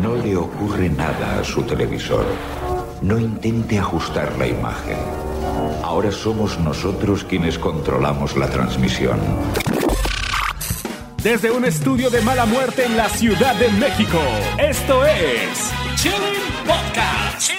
[0.00, 2.24] No le ocurre nada a su televisor.
[3.02, 4.96] No intente ajustar la imagen.
[5.82, 9.18] Ahora somos nosotros quienes controlamos la transmisión.
[11.22, 14.18] Desde un estudio de mala muerte en la Ciudad de México,
[14.58, 17.52] esto es Chilling Podcast.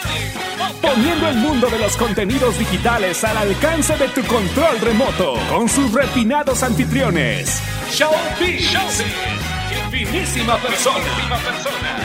[0.82, 5.94] Poniendo el mundo de los contenidos digitales al alcance de tu control remoto, con sus
[5.94, 7.62] refinados anfitriones,
[7.92, 8.58] Show B.
[8.58, 12.03] y finísima persona.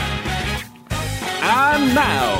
[1.50, 2.36] And now,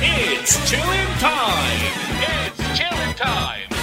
[0.00, 1.80] it's chilling time.
[2.20, 3.75] It's chilling time.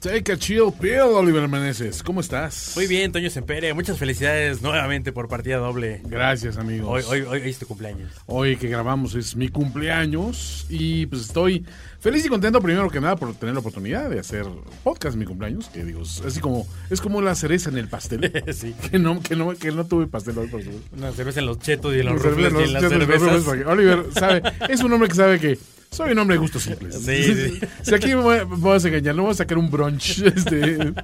[0.00, 2.02] Take a chill pill, Oliver Meneses.
[2.02, 2.72] ¿Cómo estás?
[2.74, 3.74] Muy bien, Toño Sempere.
[3.74, 6.00] Muchas felicidades nuevamente por partida doble.
[6.04, 7.04] Gracias, amigos.
[7.06, 8.10] Hoy, hoy, hoy es tu cumpleaños.
[8.24, 11.66] Hoy que grabamos es mi cumpleaños y pues estoy
[11.98, 14.46] feliz y contento primero que nada por tener la oportunidad de hacer
[14.82, 18.32] podcast mi cumpleaños, que digo, es así como es como la cereza en el pastel.
[18.54, 18.74] Sí.
[18.90, 20.96] Que no que no que no tuve pastel hoy por supuesto.
[20.96, 23.46] Una cerveza en los chetos y en los Los rufles y en las cervezas.
[23.66, 25.58] Oliver sabe, es un hombre que sabe que
[25.90, 26.94] soy un hombre de gustos simples.
[27.04, 27.60] Sí, sí.
[27.82, 30.18] Si aquí me voy, a- me voy a engañar, no voy a sacar un brunch
[30.24, 30.94] este,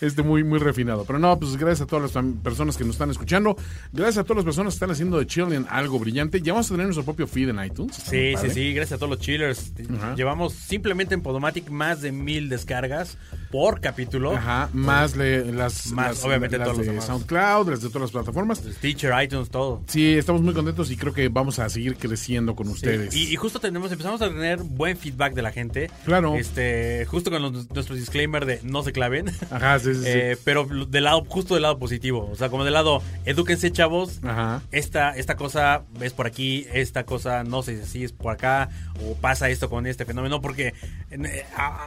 [0.00, 1.04] este muy, muy refinado.
[1.04, 3.56] Pero no, pues gracias a todas las personas que nos están escuchando.
[3.92, 6.40] Gracias a todas las personas que están haciendo de Chilling algo brillante.
[6.42, 7.96] Ya vamos a tener nuestro propio feed en iTunes.
[7.96, 9.72] Sí, sí, sí, gracias a todos los chillers.
[10.16, 13.16] Llevamos simplemente en Podomatic más de mil descargas
[13.50, 14.36] por capítulo.
[14.36, 17.06] Ajá, más le- las, Más, las- obviamente, las todos los de demás.
[17.06, 18.62] SoundCloud, las de todas las plataformas.
[18.80, 19.82] Teacher, iTunes, todo.
[19.86, 23.14] Sí, estamos muy contentos y creo que vamos a seguir creciendo con ustedes.
[23.14, 25.90] Y, y justo tenemos, empezamos a tener buen feedback de la gente.
[26.04, 26.34] Claro.
[26.36, 29.26] Este, justo con los- nuestro disclaimer de no se claven.
[29.50, 30.06] Ajá, sí, sí, sí.
[30.08, 32.28] Eh, pero del lado, justo del lado positivo.
[32.32, 34.20] O sea, como del lado, edúquense, chavos.
[34.24, 34.62] Ajá.
[34.72, 38.68] Esta, esta cosa es por aquí, esta cosa no sé si es por acá,
[39.04, 40.74] o pasa esto con este fenómeno, porque
[41.10, 41.44] eh,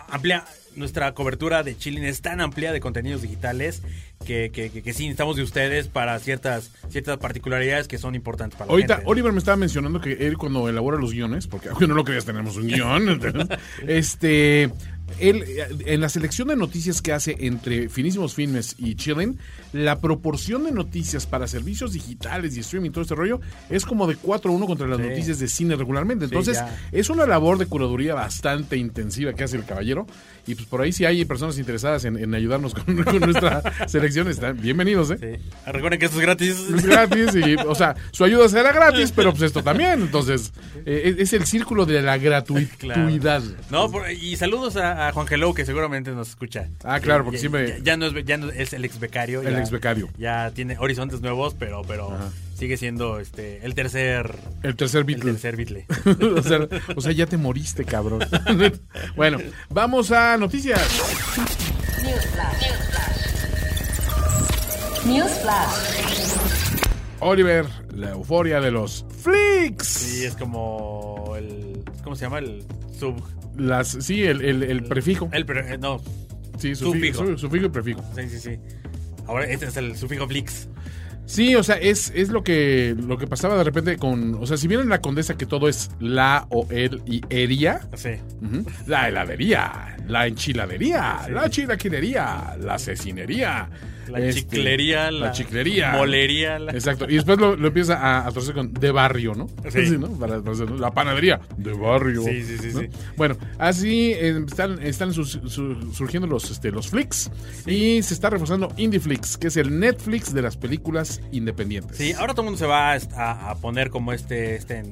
[0.10, 3.82] amplia nuestra cobertura de Chilling es tan amplia de contenidos digitales
[4.26, 8.58] que, que, que- que sí necesitamos de ustedes para ciertas, ciertas particularidades que son importantes
[8.58, 9.10] para la Ahorita, gente.
[9.12, 12.26] Oliver me estaba mencionando que él cuando elabora los guiones, porque aunque no lo creas,
[12.26, 13.20] tenemos un guion,
[13.88, 14.72] este,
[15.20, 19.38] él, eh, en la selección de noticias que hace entre Finísimos Filmes y Chilling,
[19.74, 23.40] la proporción de noticias para servicios digitales y streaming, todo este rollo,
[23.70, 25.04] es como de 4-1 contra las Sí.
[25.04, 26.26] noticias de cine regularmente.
[26.26, 26.60] Entonces,
[26.92, 30.06] es una labor de curaduría bastante intensiva que hace el caballero.
[30.48, 34.28] Y pues por ahí si hay personas interesadas en, en ayudarnos con, con nuestra selección,
[34.28, 35.18] están bienvenidos, ¿eh?
[35.40, 35.50] Sí.
[35.66, 36.58] Ah, Recuerden que esto es gratis.
[36.76, 40.02] Es gratis y, o sea, su ayuda será gratis, pero pues esto también.
[40.02, 40.52] Entonces,
[40.86, 43.42] eh, es el círculo de la gratuidad.
[43.70, 46.67] No, por- y saludos a, a Juan Hello, que seguramente nos escucha.
[46.84, 49.41] Ah, claro, porque Ya- siempre- Ya, ya no es, ya no es el ex becario.
[49.41, 50.09] El ya- ex becario.
[50.17, 52.29] Ya tiene horizontes nuevos, pero, pero Ajá.
[52.57, 54.35] sigue siendo este el tercer.
[54.63, 55.31] El tercer El Beatle.
[55.31, 55.85] tercer Beatle.
[56.38, 56.59] o, sea,
[56.95, 58.19] o sea, ya te moriste, cabrón.
[59.16, 59.39] bueno,
[59.69, 60.81] vamos a noticias.
[65.06, 66.35] Newsflash.
[67.19, 69.88] Oliver, la euforia de los flicks.
[69.88, 71.83] Sí, es como el.
[72.03, 72.39] ¿Cómo se llama?
[72.39, 72.63] El
[73.00, 73.16] sub.
[73.57, 75.29] Las, sí, el, el, el prefijo.
[75.34, 76.01] El, pre- eh, no.
[76.57, 77.25] sí, sufijo, sufijo.
[77.25, 78.03] su- sufijo y prefijo.
[78.16, 78.57] Sí, sí, sí.
[79.28, 80.67] Ahora este es el sufijo Flix.
[81.25, 84.35] Sí, o sea, es, es lo que lo que pasaba de repente con.
[84.35, 87.81] O sea, si bien en la condesa que todo es la o el y ería.
[87.95, 88.09] Sí.
[88.88, 93.69] La heladería, la enchiladería, la chilaquilería, la cecinería.
[94.12, 95.92] La este, chiclería, la, la chiclería.
[95.94, 96.60] molería.
[96.60, 96.72] La...
[96.72, 97.06] Exacto.
[97.10, 99.48] Y después lo, lo empieza a, a torcer con de barrio, ¿no?
[99.72, 99.98] Sí.
[99.98, 100.10] ¿no?
[100.20, 100.78] Para- para hacer, ¿no?
[100.78, 102.24] La panadería, de barrio.
[102.24, 102.80] Sí, sí, sí, ¿no?
[102.82, 102.90] sí.
[103.18, 107.32] Bueno, así eh, están, están sus- su- surgiendo los, este, los flicks
[107.66, 111.98] y se está reforzando IndieFlix, que es el Netflix de las películas independientes.
[111.98, 114.84] Sí, ahora todo el mundo se va a, poner como este, este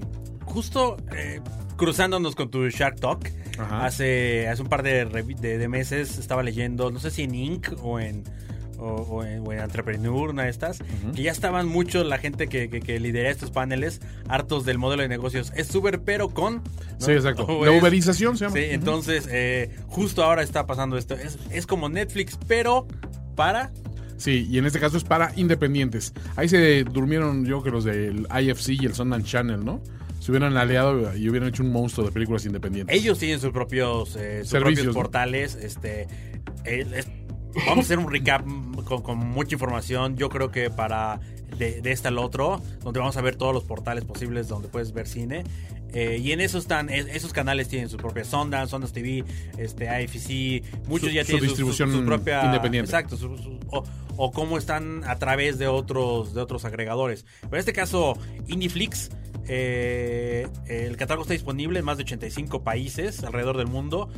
[0.45, 1.41] justo eh,
[1.77, 3.29] cruzándonos con tu Shark Talk.
[3.57, 3.85] Ajá.
[3.85, 7.67] Hace, hace un par de, de- de meses estaba leyendo, no sé si en Inc.
[7.83, 8.23] o en,
[8.79, 10.79] o, o en, o en Entrepreneur, una de estas,
[11.15, 15.01] que ya estaban muchos la gente que, que, que lidera estos paneles hartos del modelo
[15.03, 15.51] de negocios.
[15.55, 16.55] Es Uber, pero con...
[16.55, 16.61] ¿no?
[16.99, 17.45] Sí, exacto.
[17.45, 18.55] O La es- uberización se llama.
[18.55, 21.15] Sí, entonces eh, justo ahora está pasando esto.
[21.15, 22.87] Es, es como Netflix, pero
[23.35, 23.71] para...
[24.17, 26.13] Sí, y en este caso es para independientes.
[26.35, 29.81] Ahí se durmieron, yo creo que los del IFC y el Sundance Channel, ¿no?
[30.19, 32.93] Se hubieran aliado y hubieran hecho un monstruo de películas independientes.
[32.93, 34.93] Ellos tienen sus propios, eh, sus Servicios, propios ¿no?
[34.93, 35.55] portales.
[35.55, 36.01] Este,
[36.65, 37.07] eh, es-
[37.65, 38.45] vamos a hacer un recap
[38.85, 40.15] con, con mucha información.
[40.17, 41.19] Yo creo que para
[41.57, 44.93] de, de este al otro, donde vamos a ver todos los portales posibles donde puedes
[44.93, 45.43] ver cine.
[45.91, 49.23] Eh, y en eso están, es- esos canales tienen sus propias Sondas, Sondas TV,
[49.57, 52.91] este, AFC, muchos Su- ya tienen su- su- distribución su propia independiente.
[52.91, 53.17] Exacto,
[53.71, 53.83] o,
[54.15, 57.25] o cómo están a través de otros, de otros agregadores.
[57.41, 58.15] Pero en este caso,
[58.47, 59.09] Indiflix,
[59.49, 64.09] eh, el catálogo está disponible en más de 85 países alrededor del mundo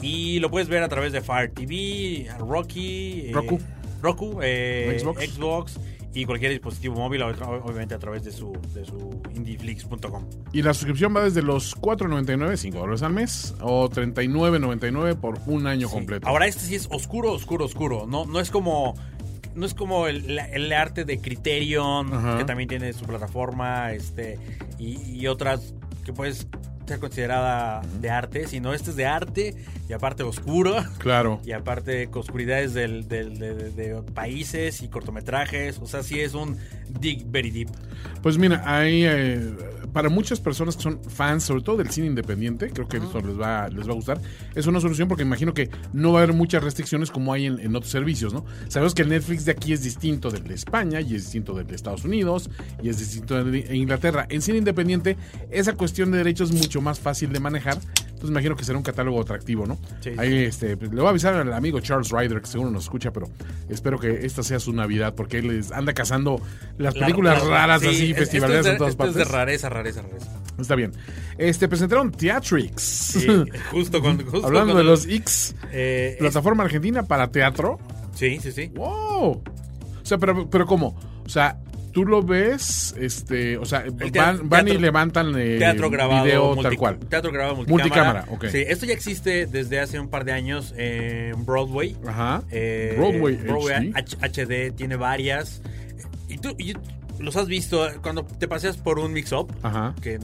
[0.00, 3.58] y lo puedes ver a través de Fire TV, Rocky, eh, Roku.
[4.02, 5.24] Roku, eh, Xbox.
[5.24, 5.80] Xbox
[6.14, 10.24] y cualquier dispositivo móvil, obviamente a través de su, de su indieflix.com.
[10.52, 15.66] Y la suscripción va desde los 4.99, 5 dólares al mes, o 39.99 por un
[15.66, 15.94] año Sí.
[15.94, 16.26] completo.
[16.26, 18.06] Ahora este sí es oscuro, oscuro, oscuro.
[18.06, 18.94] No, no es como.
[19.56, 22.38] No es como el, el arte de Criterion, Ajá.
[22.38, 24.38] que también tiene su plataforma, este,
[24.78, 25.74] y, y otras
[26.04, 26.46] que puedes
[26.86, 29.54] ser considerada de arte, sino este es de arte
[29.88, 30.76] y aparte oscuro.
[30.98, 31.40] Claro.
[31.44, 35.78] Y aparte con oscuridades del, del- de, de- de países y cortometrajes.
[35.80, 36.56] O sea, sí es un
[37.00, 37.70] dig very deep.
[38.22, 39.40] Pues mira, hay eh,
[39.96, 43.40] para muchas personas que son fans, sobre todo del cine independiente, creo que eso les
[43.40, 44.20] va, les va a gustar.
[44.54, 47.58] Es una solución porque imagino que no va a haber muchas restricciones como hay en,
[47.60, 48.44] en otros servicios, ¿no?
[48.68, 51.66] Sabemos que el Netflix de aquí es distinto del de España y es distinto del
[51.66, 52.50] de Estados Unidos
[52.82, 54.26] y es distinto de Inglaterra.
[54.28, 55.16] En cine independiente,
[55.50, 57.78] esa cuestión de derechos es mucho más fácil de manejar.
[58.16, 59.74] Entonces imagino que será un catálogo atractivo, ¿no?
[60.00, 60.14] Sí, sí.
[60.16, 63.12] Ahí este, pues, le voy a avisar al amigo Charles Ryder, que seguro nos escucha,
[63.12, 63.28] pero
[63.68, 66.40] espero que esta sea su Navidad, porque él les anda cazando
[66.78, 69.04] las La- películas la- raras sí, así, es- festivaleras esto es de- en todas esto
[69.04, 69.28] es partes.
[69.28, 70.40] de rareza, rareza, rareza.
[70.58, 70.92] Está bien.
[71.36, 72.80] Este, presentaron Theatrix.
[72.82, 73.26] Sí,
[73.70, 74.24] justo con.
[74.24, 77.78] justo Hablando de los X, eh, es- plataforma argentina para teatro.
[78.14, 78.72] sí, sí, sí.
[78.74, 79.32] ¡Wow!
[79.32, 79.42] O
[80.02, 80.96] sea, pero, pero ¿cómo?
[81.26, 81.58] O sea,
[81.96, 86.24] tú lo ves, este, o sea, van, teatro- van y levantan eh, Teatro grabado.
[86.26, 86.98] video multi- tal cual.
[86.98, 87.84] Teatro grabado multicámara.
[87.86, 88.44] Multicámara, ok.
[88.48, 91.96] Sí, esto ya existe desde hace un par de años en Broadway.
[92.06, 92.42] Ajá.
[92.50, 93.92] Eh, Broadway HD.
[93.94, 95.62] H- HD tiene varias.
[96.28, 96.74] Y tú y
[97.18, 99.94] los has visto cuando te paseas por un mix-up, Ajá.
[100.02, 100.18] que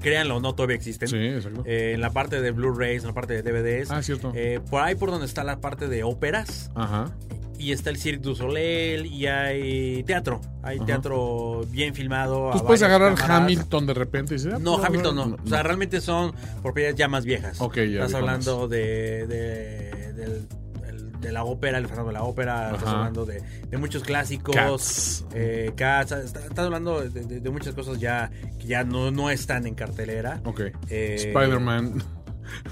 [0.00, 1.08] créanlo o no, todavía existen.
[1.08, 1.62] Sí, exacto.
[1.66, 3.90] Eh, en la parte de Blu-rays, en la parte de DVDs.
[3.90, 4.32] Ah, cierto.
[4.34, 6.70] Eh, por ahí por donde está la parte de óperas.
[6.74, 7.10] Ajá.
[7.58, 10.40] Y está el Cirque du Soleil y hay teatro.
[10.62, 10.86] Hay Ajá.
[10.86, 12.50] teatro bien filmado.
[12.52, 13.42] Pues puedes agarrar cámaras.
[13.42, 15.26] Hamilton de repente y ah, No, pues, Hamilton no.
[15.26, 16.32] no, O sea, realmente son
[16.62, 17.60] propiedades ya más viejas.
[17.60, 20.46] Ok, ya Estás hablando de, de, del-
[20.88, 22.70] el- de la ópera, el Fernando de la ópera.
[22.74, 24.54] Estás hablando de, de muchos clásicos.
[24.54, 25.26] Cats.
[25.34, 26.12] eh, Cats.
[26.12, 29.74] Estás, estás hablando de, de- de muchas cosas ya que ya no, no están en
[29.74, 30.40] cartelera.
[30.44, 30.60] Ok.
[30.88, 32.02] Eh, Spider-Man.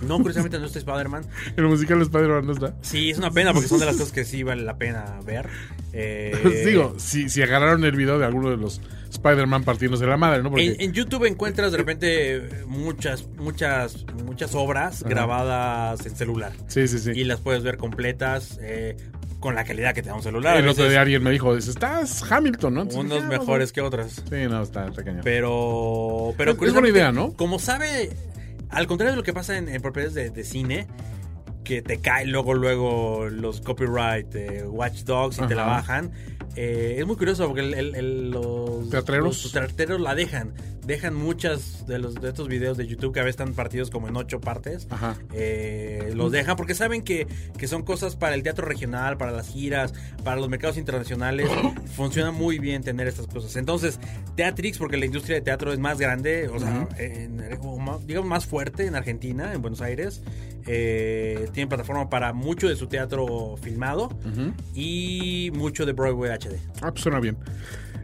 [0.07, 1.25] No, curiosamente no está Spider-Man.
[1.57, 2.75] El musical de Spider-Man no está.
[2.83, 5.49] Sí, es una pena porque son de las cosas que sí vale la pena ver.
[5.93, 8.81] Eh, Pues digo, si, si agarraron el video de alguno de los
[9.11, 10.51] Spider-Man partiéndose la madre, ¿no?
[10.51, 15.09] Porque En, en YouTube encuentras de repente muchas, muchas, muchas obras Ajá.
[15.09, 16.53] grabadas en celular.
[16.69, 17.13] sí, sí, sí.
[17.15, 18.97] Y las puedes ver completas eh,
[19.41, 20.57] con la calidad que te da un celular.
[20.57, 22.83] el otro día alguien me dijo, estás Hamilton, ¿no?
[22.83, 24.23] Entonces, unos ah, mejores que otras.
[24.29, 25.21] Sí, no, está, cañón.
[25.23, 27.33] Pero, pero Es- es buena idea, ¿no?
[27.35, 28.11] Como sabe,
[28.71, 30.87] al contrario de lo que pasa en, en propiedades de, de cine,
[31.67, 36.13] que te caen luego, luego los copyright, eh, Watch Dogs y te la bajan.
[36.57, 39.43] Eh, es muy curioso porque el- el- el- los ¿Teatreros?
[39.45, 40.53] los teatreros la dejan.
[40.87, 44.07] Dejan muchas de los de estos videos de YouTube que a veces están partidos como
[44.09, 44.87] en ocho partes.
[44.91, 45.17] Ajá.
[45.33, 47.27] eh, los dejan porque saben que,
[47.59, 49.93] que son cosas para el teatro regional, para las giras,
[50.25, 51.49] para los mercados internacionales.
[51.97, 53.57] Funciona muy bien tener estas cosas.
[53.57, 53.99] Entonces,
[54.37, 56.89] Teatrix, porque la industria de teatro es más grande, o sea,
[58.07, 60.23] digamos más fuerte en Argentina, en Buenos Aires.
[60.69, 64.53] eh, tiene plataforma para mucho de su teatro filmado Ujú.
[64.75, 66.59] y mucho de Broadway HD.
[66.83, 67.37] Ah, pues suena bien.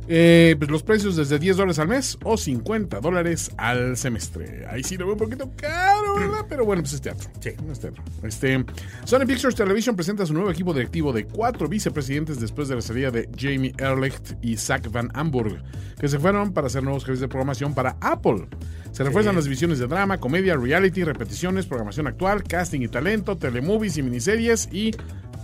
[0.08, 4.66] Eh, pues los precios desde 10 dólares al mes o 50 dólares al semestre.
[4.68, 6.44] Ahí sí lo veo un poquito caro, ¿verdad?
[6.48, 7.30] Pero bueno, pues es teatro.
[7.40, 7.50] Sí.
[7.70, 8.02] Es teatro.
[8.22, 8.64] Este,
[9.04, 13.10] Sony Pictures Television presenta su nuevo equipo directivo de cuatro vicepresidentes después de la salida
[13.10, 15.62] de Jamie Erlicht y Zach Van Amburg,
[16.00, 18.48] que se fueron para ser nuevos jefes de programación para Apple.
[18.90, 23.96] Se refuerzan las divisiones de drama, comedia, reality, repeticiones, programación actual, casting y talento, telemovies
[23.96, 24.90] y miniseries y,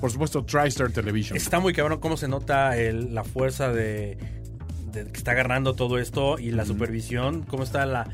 [0.00, 1.36] por supuesto, TriStar Television.
[1.36, 4.18] Está muy cabrón cómo se nota el- la fuerza de,
[4.92, 8.08] de que está agarrando todo esto y la supervisión, cómo está la,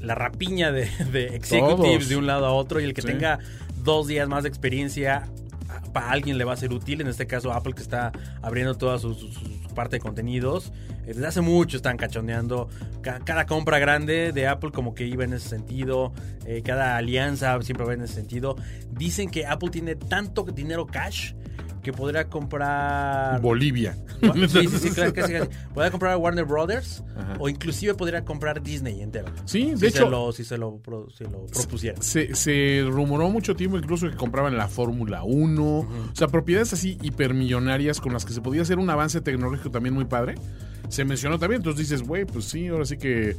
[0.00, 2.08] la rapiña de, de executives Todos.
[2.08, 3.08] de un lado a otro y el que Sí.
[3.08, 3.38] tenga
[3.84, 5.28] dos días más de experiencia
[5.92, 8.98] para alguien le va a ser útil, en este caso Apple que está abriendo toda
[8.98, 10.72] su, su- su parte de contenidos.
[11.06, 12.68] Eh, Desde hace mucho están cachondeando.
[13.00, 16.12] Ca- Cada, compra grande de Apple como que iba en ese sentido.
[16.44, 18.56] Eh, cada alianza siempre va en ese sentido.
[18.92, 21.32] Dicen que Apple tiene tanto dinero cash
[21.82, 23.40] que podría comprar...
[23.40, 23.96] Bolivia.
[24.48, 25.48] Sí, sí, sí, claro, casi, casi.
[25.72, 27.34] Podría comprar Warner Brothers Ajá.
[27.38, 29.28] o inclusive podría comprar Disney entero.
[29.44, 30.80] Sí, de si hecho- Se lo, si se lo,
[31.16, 32.00] si lo propusiera.
[32.02, 36.98] Se, se rumoró mucho tiempo incluso que compraban la Fórmula 1, o sea, propiedades así
[37.02, 40.34] hipermillonarias con las que se podía hacer un avance tecnológico también muy padre.
[40.88, 43.36] Se mencionó también, entonces dices, güey, pues sí, ahora sí que...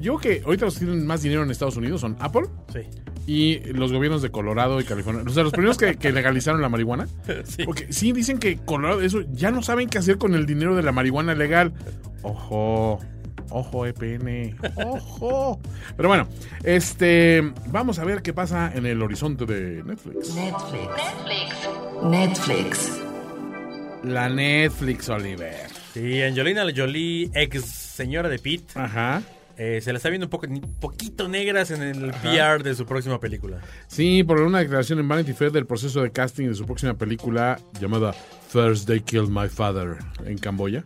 [0.00, 2.42] Yo creo que ahorita los que tienen más dinero en Estados Unidos son Apple
[2.72, 2.80] Sí.
[3.26, 5.22] y los gobiernos de Colorado y California.
[5.26, 7.06] O sea, los primeros que, que legalizaron la marihuana.
[7.44, 7.64] Sí.
[7.64, 10.82] Porque sí dicen que Colorado, eso ya no saben qué hacer con el dinero de
[10.82, 11.72] la marihuana legal.
[12.22, 12.98] Ojo,
[13.50, 15.60] ojo, EPN, ojo.
[15.96, 16.28] Pero bueno,
[16.64, 20.34] este, vamos a ver qué pasa en el horizonte de Netflix.
[20.34, 20.88] Netflix.
[21.26, 22.04] Netflix.
[22.04, 23.00] Netflix.
[24.04, 25.66] La Netflix, Oliver.
[25.94, 29.22] Sí, Angelina Jolie, ex señora de Pete, Ajá.
[29.58, 30.46] Eh, se la está viendo un poco,
[30.80, 33.60] poquito negras en el PR de su próxima película.
[33.88, 37.58] Sí, por una declaración en Vanity Fair del proceso de casting de su próxima película
[37.80, 40.84] llamada First They Killed My Father en Camboya.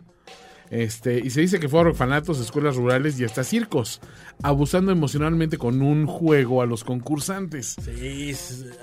[0.69, 4.01] Este, y se dice que fue a orfanatos, escuelas rurales y hasta circos,
[4.41, 7.75] abusando emocionalmente con un juego a los concursantes.
[7.79, 8.31] Sí,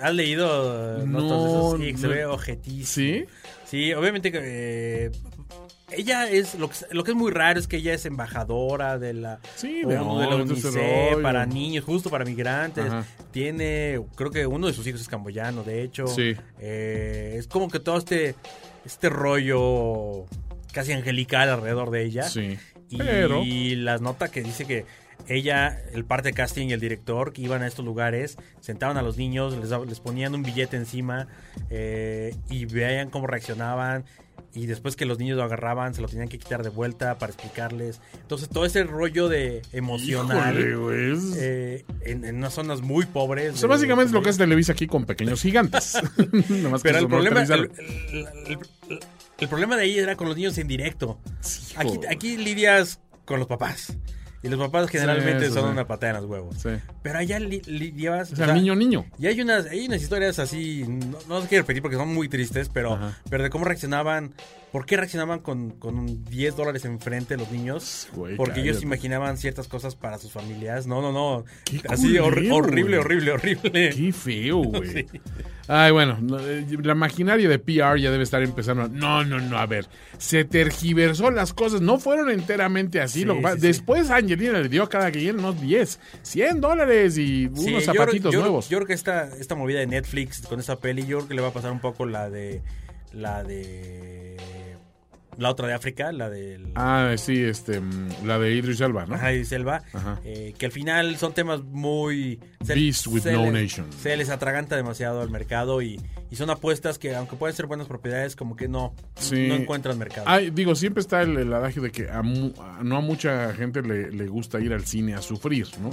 [0.01, 1.79] ¿has leído No, notas de esos?
[1.81, 2.13] Sí, que se no.
[2.15, 2.85] ve ojetísimo.
[2.87, 3.25] ¿Sí?
[3.65, 5.11] Sí, obviamente que eh,
[5.97, 9.15] ella es lo que, lo que es muy raro es que ella es embajadora de
[9.15, 12.87] la Sí, de de la UNICEF para niños, justo para migrantes.
[12.87, 13.05] Ajá.
[13.31, 16.07] Tiene, creo que uno de sus hijos es camboyano, de hecho.
[16.07, 16.35] Sí.
[16.59, 18.35] Eh, es como que todo este
[18.85, 20.27] este rollo
[20.73, 22.23] casi angelical alrededor de ella.
[22.25, 22.59] Sí.
[22.89, 24.85] Y Pero- las notas que dice que
[25.29, 29.03] ella, el parte de casting y el director que iban a estos lugares, sentaban a
[29.03, 31.29] los niños, les, les ponían un billete encima
[31.69, 34.05] eh, y veían cómo reaccionaban.
[34.55, 37.33] Y después que los niños lo agarraban, se lo tenían que quitar de vuelta para
[37.33, 38.01] explicarles.
[38.23, 43.55] Entonces, todo ese rollo de emocional Híjole, eh, en, en unas zonas muy pobres.
[43.55, 45.95] O sea, básicamente es lo que es Televisa aquí con pequeños gigantes.
[46.49, 48.59] Nomás que Pero el problema, el, el- el-
[49.39, 51.19] el problema de ahí era con los niños en directo.
[51.77, 53.97] Aquí, aquí lidias con los papás.
[54.43, 55.71] Y los papás generalmente eso son sí.
[55.73, 56.57] una patada en los huevos.
[56.63, 56.71] Sí.
[57.03, 58.33] Pero allá li- lidiabas...
[58.33, 59.05] O sea, niño, niño.
[59.19, 62.29] Y hay unas, hay unas historias así, no, no las quiero repetir porque son muy
[62.29, 63.19] tristes, pero, Ajá.
[63.29, 64.33] pero de cómo reaccionaban,
[64.73, 69.37] por qué reaccionaban con, con un 10 dólares enfrente los niños, Güey, porque ellos imaginaban
[69.37, 70.87] ciertas cosas para sus familias.
[70.87, 71.45] No, no, no.
[71.65, 72.95] Qué Así hor- horrible, güey.
[72.95, 73.91] horrible, horrible.
[73.95, 75.07] Qué feo, güey.
[75.69, 78.89] Ay, bueno, no, eh, la maquinaria de PR ya debe estar empezando.
[78.89, 79.87] No, no, no, a ver.
[80.19, 83.25] Se tergiversó las cosas, no fueron enteramente así.
[83.25, 83.37] Lo.
[83.57, 87.95] Después Angelina le dio a cada quien unos 10, 100 dólares y Sí, unos creo-
[87.95, 88.69] zapatitos yo, nuevos.
[88.69, 91.43] Yo creo que esta, esta movida de Netflix con esta peli, yo creo que le
[91.43, 92.63] va a pasar un poco la de.
[93.13, 94.37] La de.
[95.39, 96.71] La otra de África, la del.
[96.75, 99.15] Ah, sí, este, mm, la de Idris Elba, ¿no?
[99.15, 100.21] Ajá, y Selva, Ajá.
[100.25, 102.39] eh, que al final son temas muy...
[102.67, 103.87] Beast with no les, nation.
[104.03, 105.99] Se les atraganta demasiado al mercado y,
[106.31, 109.49] y son apuestas que aunque pueden ser buenas propiedades, como que no, Sí.
[109.49, 110.27] no encuentran mercado.
[110.29, 113.53] Ay, digo, siempre está el, el adagio de que a mu- a- no a mucha
[113.55, 115.91] gente le, le gusta ir al cine a sufrir, ¿no?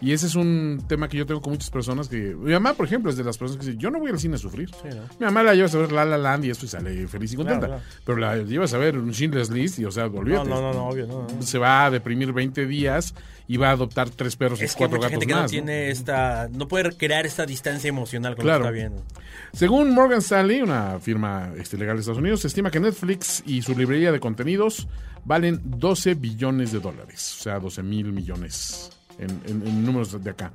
[0.00, 2.34] Y ese es un tema que yo tengo con muchas personas que...
[2.36, 4.34] Mi mamá, por ejemplo, es de las personas que dice, yo no voy al cine
[4.34, 4.70] a sufrir.
[4.84, 5.02] ¿no?
[5.18, 7.36] Mi mamá la llevas a ver La La Land y esto y sale feliz y
[7.36, 7.66] contenta.
[7.66, 10.48] Claro, Pero la llevas a ver un Schindler's List y, o sea, olvídate.
[10.48, 11.26] no, no, no, obvio, no.
[11.32, 11.42] no.
[11.42, 13.14] Se va a deprimir 20 días
[13.48, 15.40] y va a adoptar tres perros y que cuatro mucha gatos gente que más.
[15.42, 15.50] no ¿no?
[15.50, 16.48] tiene esta...
[16.52, 18.64] No puede crear esta distancia emocional con Claro.
[18.64, 19.04] lo que está viendo.
[19.52, 23.62] Según Morgan Stanley, una firma este, legal de Estados Unidos, se estima que Netflix y
[23.62, 24.88] su librería de contenidos
[25.24, 30.30] valen 12 billones de dólares, o sea, 12 mil millones en, en- en números de
[30.30, 30.52] acá.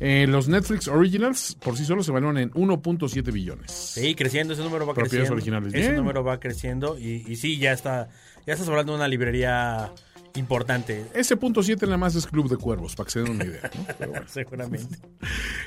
[0.00, 3.70] Eh, los Netflix Originals por sí solos se valoran en 1.7 billones.
[3.70, 5.34] Sí, creciendo, ese número va Propiedades creciendo.
[5.34, 5.74] originales.
[5.74, 5.96] Ese Bien.
[5.96, 8.08] número va creciendo y, y sí, ya está,
[8.46, 9.90] ya estás hablando de una librería
[10.34, 11.04] importante.
[11.14, 13.70] Ese punto 7 nada más es Club de Cuervos, para que se den una idea.
[13.74, 13.86] ¿no?
[13.98, 14.26] Pero bueno.
[14.28, 14.96] Seguramente.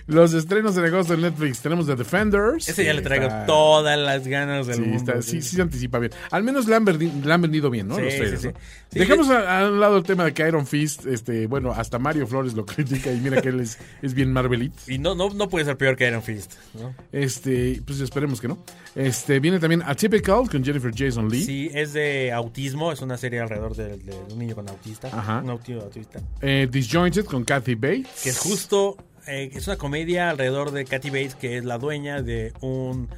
[0.08, 2.68] Los estrenos de agosto de Netflix tenemos The Defenders.
[2.70, 4.98] Ese ya le traigo está- todas las ganas del Sí, mundo.
[4.98, 6.12] está- sí, sí se anticipa bien.
[6.32, 7.96] Al menos le han, vendido bien, ¿no?
[7.96, 8.48] Sí, Los trailers, sí.
[8.50, 8.54] ¿no?
[8.92, 12.28] Dejemos a, a un lado el tema de que Iron Fist, este, bueno, hasta Mario
[12.28, 14.74] Flores lo critica y mira que él es, es bien Marvelit.
[14.88, 16.54] Y no, no, no puede ser peor que Iron Fist.
[16.76, 16.94] ¿no?
[17.12, 18.64] Este, pues esperemos que no.
[18.96, 21.44] Este, viene también Atypical con Jennifer Jason Lee.
[21.44, 25.08] Sí, es de autismo, es una serie alrededor de, de un niño con autista.
[25.08, 25.42] Ajá.
[25.44, 26.20] Un auti- autista.
[26.42, 28.22] Eh, Disjointed con Kathy Bates.
[28.24, 28.98] Que es justo,
[29.28, 33.10] eh, es una comedia alrededor de Kathy Bates, que es la dueña de un,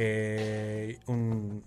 [0.00, 1.64] eh, un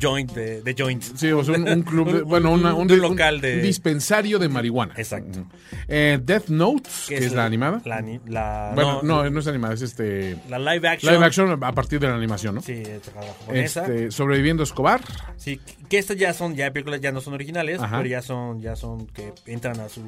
[0.00, 1.14] joint, de, de joints.
[1.16, 4.48] Sí, o sea, un, un club, de- Un- bueno, una- un- local de- dispensario de
[4.48, 4.94] marihuana.
[4.96, 5.44] Exacto.
[5.88, 7.82] Eh, Death Note, que, es, la, animada.
[7.84, 11.12] La, ani- la- bueno, no, no, es animada, es este La live action.
[11.12, 12.62] live action a partir de la animación, ¿no?
[12.62, 13.80] Sí, es la japonesa.
[13.86, 15.00] Este, sobreviviendo Escobar.
[15.36, 17.96] Sí, que estas ya son, ya películas ya no son originales, Ajá.
[17.96, 20.02] pero ya son, ya son que entran a su,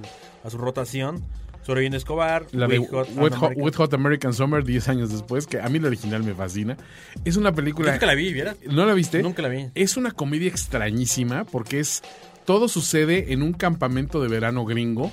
[0.45, 1.25] a su rotación.
[1.65, 5.11] Sobreviviendo Escobar, La de Wet Hot, Wet Hot, American- Wet Hot American Summer 10 años
[5.11, 6.77] después, que a mí la original me fascina.
[7.25, 7.93] Es una Yo película...
[7.93, 8.57] nunca la vi, ¿vieras?
[8.71, 9.23] ¿No la viste?
[9.23, 9.67] Nunca la vi.
[9.75, 12.03] Es una comedia extrañísima porque es...
[12.45, 15.11] Todo sucede en un campamento de verano gringo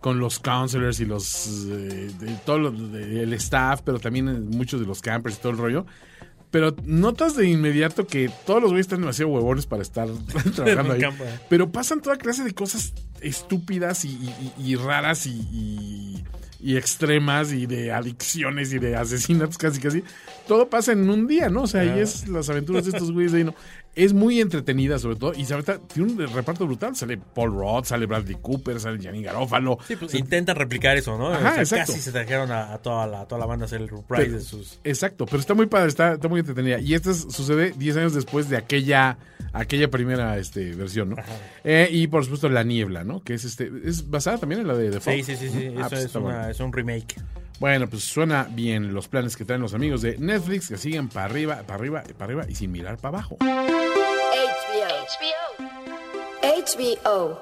[0.00, 1.46] con los counselors y los...
[1.70, 5.52] eh, de, todo lo- de- el staff, pero también muchos de los campers y todo
[5.52, 5.86] el rollo.
[6.50, 10.08] Pero notas de inmediato que todos los güeyes están demasiado huevones para estar
[10.54, 11.00] trabajando ahí.
[11.00, 11.38] campo, eh.
[11.50, 16.24] Pero pasan toda clase de cosas estúpidas y, y- y- y raras y,
[16.76, 20.02] extremas y de adicciones y de asesinatos casi casi.
[20.46, 21.62] Todo pasa en un día, ¿no?
[21.62, 23.54] O sea, ahí es las aventuras de estos güeyes de ahí, ¿no?
[23.94, 26.94] Es muy entretenida, sobre todo, y está- tiene un reparto brutal.
[26.94, 29.76] Sale Paul Roth, sale Bradley Cooper, sale Gianni Garofalo.
[29.88, 31.28] Sí, pues, intentan replicar eso, ¿no?
[31.32, 33.66] Ajá, O sea, casi se trajeron a, a toda, la, a toda la banda a
[33.66, 34.78] hacer el reprise Pero- de sus...
[34.84, 36.78] Exacto, pero está muy padre, está, está muy entretenida.
[36.78, 39.18] Y esta es- sucede 10 años después de aquella
[39.52, 41.16] aquella primera este, versión, ¿no?
[41.64, 43.22] Eh, y por supuesto La Niebla, ¿no?
[43.22, 45.14] Que es este es basada también en la de The Fog.
[45.14, 45.66] Sí, sí, sí, sí.
[45.76, 46.48] Ah, Eso pues es, una- bueno.
[46.50, 47.16] es un remake.
[47.58, 51.26] Bueno, pues suena bien los planes que traen los amigos de Netflix, que siguen para
[51.26, 53.38] arriba, para arriba, para arriba y sin mirar para abajo.
[56.42, 57.40] HBO.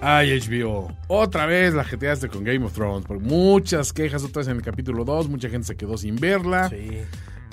[0.00, 0.92] Ay, HBO.
[1.08, 3.06] Otra vez la jeteaste con Game of Thrones.
[3.06, 5.28] Por muchas quejas otra vez en el capítulo 2.
[5.28, 6.68] Mucha gente se quedó sin verla.
[6.68, 7.02] Sí.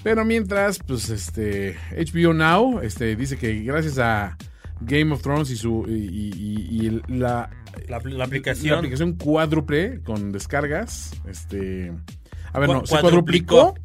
[0.03, 4.37] Pero mientras, pues este HBO Now este, dice que gracias a
[4.81, 7.49] Game of Thrones y su y, y- y el- la,
[7.87, 8.71] La, la aplicación.
[8.73, 11.91] la aplicación cuádruple con descargas, este
[12.53, 13.75] a ver, Cu- no, se cuadruplicó.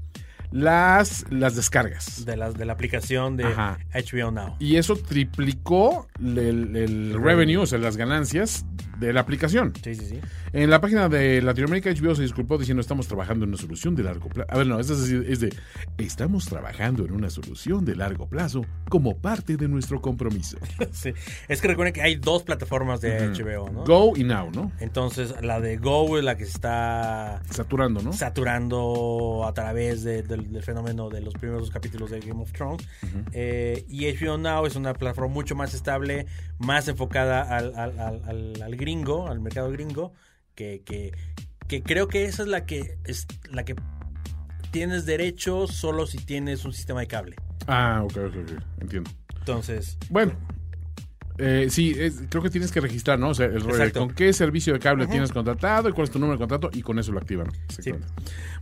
[0.52, 2.25] las, las descargas.
[2.25, 3.78] de, las de la aplicación de Ajá.
[3.92, 4.56] HBO Now.
[4.59, 8.64] Y eso triplicó el, el revenue, o sea, las ganancias
[9.00, 9.73] de la aplicación.
[9.83, 10.21] Sí, sí, sí.
[10.52, 14.02] En la página de Latinoamérica, HBO se disculpó diciendo estamos trabajando en una solución de
[14.04, 14.49] largo plazo.
[14.52, 15.52] A ver, no, es, es de
[15.99, 20.59] estamos trabajando en una solución de largo plazo como parte de nuestro compromiso.
[20.92, 21.12] Sí.
[21.49, 23.85] Es que recuerden que hay dos plataformas de HBO, ¿no?
[23.85, 24.73] Go y Now, ¿no?
[24.80, 28.12] Entonces, la de Go es la que se está Saturando, ¿no?
[28.12, 32.87] saturando a través de- del, del fenómeno de los primeros capítulos de Game of Thrones.
[33.33, 36.26] Eh, y HBO Now es una plataforma mucho más estable,
[36.60, 40.12] más enfocada al, al- al- al- gringo, al mercado gringo,
[40.54, 41.12] que, que,
[41.66, 43.74] que creo que esa es la que es la que
[44.70, 47.36] tienes derecho solo si tienes un sistema de cable.
[47.66, 48.62] Ah, ok, ok, ok.
[48.80, 49.10] Entiendo.
[49.38, 50.32] Entonces, Bueno.
[51.38, 53.30] eh, sí, es- creo que tienes que registrar, ¿no?
[53.30, 56.36] O sea, el con qué servicio de cable tienes contratado y cuál es tu número
[56.36, 57.48] de contrato y con eso lo activan.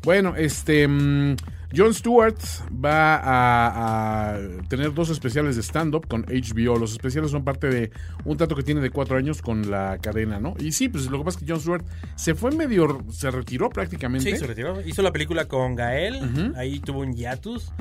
[0.02, 1.36] Bueno, este mm,
[1.76, 2.38] Jon Stewart
[2.72, 6.78] va a, a tener dos especiales de stand-up con HBO.
[6.78, 7.90] Los especiales son parte de
[8.24, 10.54] un trato que tiene de cuatro años con la cadena, ¿no?
[10.58, 11.84] Y sí, pues lo que pasa es que Jon Stewart
[12.16, 14.30] se fue medio, se retiró prácticamente.
[14.30, 14.80] sí, se retiró.
[14.80, 17.72] Hizo la película con Gael, ahí tuvo un hiatus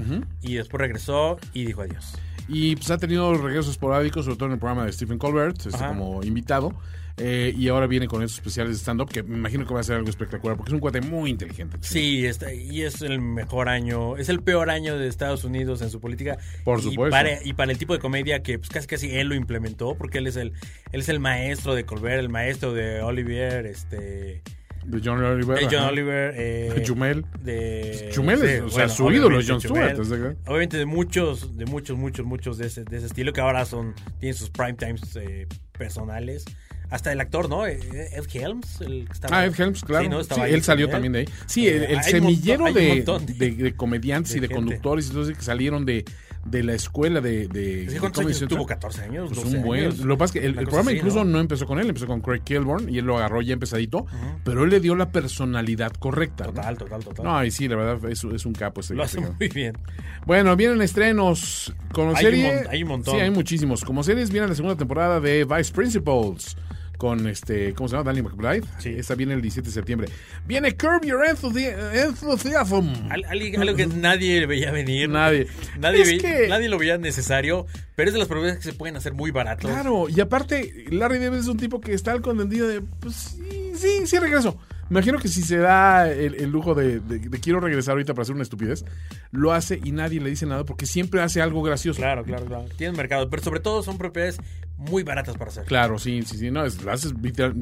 [0.41, 2.13] y después regresó y dijo adiós.
[2.50, 5.86] Y pues ha tenido regresos esporádicos, sobre todo en el programa de Stephen Colbert, este,
[5.86, 6.74] como invitado.
[7.19, 9.84] Eh, y ahora viene con esos especiales de stand-up, que me imagino que va a
[9.84, 11.77] ser algo espectacular, porque es un cuate muy inteligente.
[11.82, 15.89] Sí, está, y es el mejor año, es el peor año de Estados Unidos en
[15.89, 16.38] su política.
[16.63, 17.10] Por Y supuesto.
[17.12, 20.19] para, y para el tipo de comedia que pues, casi casi él lo implementó, porque
[20.19, 20.53] él es el,
[20.91, 24.43] él es el maestro de Colbert, el maestro de Olivier, este,
[24.86, 25.58] De John Oliver.
[25.60, 25.86] de John.
[25.86, 27.25] Oliver, eh, De Jumel.
[27.41, 30.38] de Jumel es, o sea, su ídolo es obviamente Stewart.
[30.45, 33.95] Obviamente de muchos, de muchos, muchos, muchos de ese, de ese estilo que ahora son,
[34.19, 36.45] tienen sus prime times eh, personales.
[36.89, 37.65] Hasta el actor, ¿no?
[37.67, 37.80] Eh,
[38.13, 38.80] Ed Helms.
[38.82, 40.23] El que estaba- Ah, Ed Helms, claro.
[40.23, 41.13] Sí, él salió también.
[41.13, 41.30] de ahí.
[41.45, 44.56] Sí, Eh, el, semillero montón- de, de- comediantes de y de gente.
[44.63, 46.06] conductores eso que salieron de,
[46.45, 48.60] de la escuela de, de, ¿Sí, de ¿Cuántos Comedy años Central.
[48.62, 48.67] tuvo?
[48.69, 49.30] ¿14 años?
[49.34, 49.82] Pues 12 un buen.
[49.82, 50.00] años.
[50.00, 51.32] Lo que pasa es que el, programa así, incluso ¿no?
[51.32, 51.39] ¿no?
[51.41, 54.06] empezó con él, empezó con Craig Kilborn y él lo agarró ya empezadito,
[54.45, 56.45] pero él le dio la personalidad correcta.
[56.45, 56.54] ¿no?
[56.54, 57.26] Total, total, total.
[57.26, 59.78] No, y sí, la verdad es, es un capo este Lo hace este muy bien.
[60.26, 61.73] Bueno, vienen estrenos.
[61.91, 62.50] Como Hay serie.
[62.50, 63.15] un mon- hay un montón.
[63.15, 63.84] Sí, hay muchísimos.
[63.84, 66.56] Como series viene la segunda temporada de Vice Principals.
[66.97, 68.10] Con este, ¿cómo se llama?
[68.12, 68.63] Danny McBride.
[68.79, 68.89] Sí.
[68.97, 70.10] Esta viene el 17 de septiembre.
[70.47, 72.89] Viene Curb Your Enthusi- Enthusiasm.
[73.12, 75.07] Al- al- algo que nadie veía venir.
[75.10, 75.47] Nadie.
[75.79, 78.95] Nadie, ve- que- nadie lo veía necesario, pero es de las producciones que se pueden
[78.95, 79.69] hacer muy baratos.
[79.69, 83.71] Claro, y aparte, Larry David es un tipo que está al contendido de, pues sí,
[83.75, 84.57] sí, sí regreso.
[84.89, 88.13] Me imagino que si se da el, el lujo de, de- de quiero regresar ahorita
[88.13, 88.86] para hacer una estupidez,
[89.31, 91.99] lo hace y nadie le dice nada porque siempre hace algo gracioso.
[91.99, 92.65] Claro, claro, claro.
[92.77, 94.38] Tienen mercado, pero sobre todo son propiedades
[94.78, 95.66] muy baratas para hacer.
[95.66, 97.56] Claro, sí, sí, sí, no, es, lo haces literal-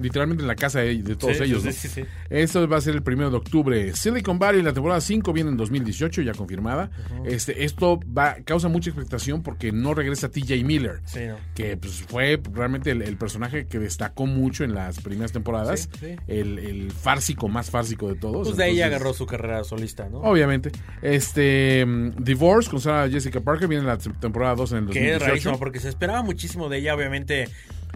[0.00, 1.62] literalmente en la casa de, de todos Sí, ellos.
[1.62, 1.72] sí, ¿no?
[1.74, 2.04] sí, sí.
[2.30, 3.94] Esto va a ser el primero de octubre.
[3.94, 6.90] Silicon Valley, la temporada 5 viene en 2018, ya confirmada.
[7.26, 11.36] este, esto va causa mucha expectación porque no regresa TJ Miller, Sí, ¿no?
[11.54, 16.16] que pues, fue realmente el, el personaje que destacó mucho en las primeras temporadas, Sí.
[16.26, 18.46] El, el fársico más fársico de todos.
[18.48, 20.18] Pues de ahí Entonces, agarró su carrera solista, ¿no?
[20.18, 20.70] Obviamente.
[21.02, 24.88] Este mm, Divorce con Sarah Jessica Parker viene en la temporada 2 en el Que
[25.00, 25.16] 2018.
[25.24, 27.48] es rarísimo porque se esperaba muchísimo de ella, obviamente.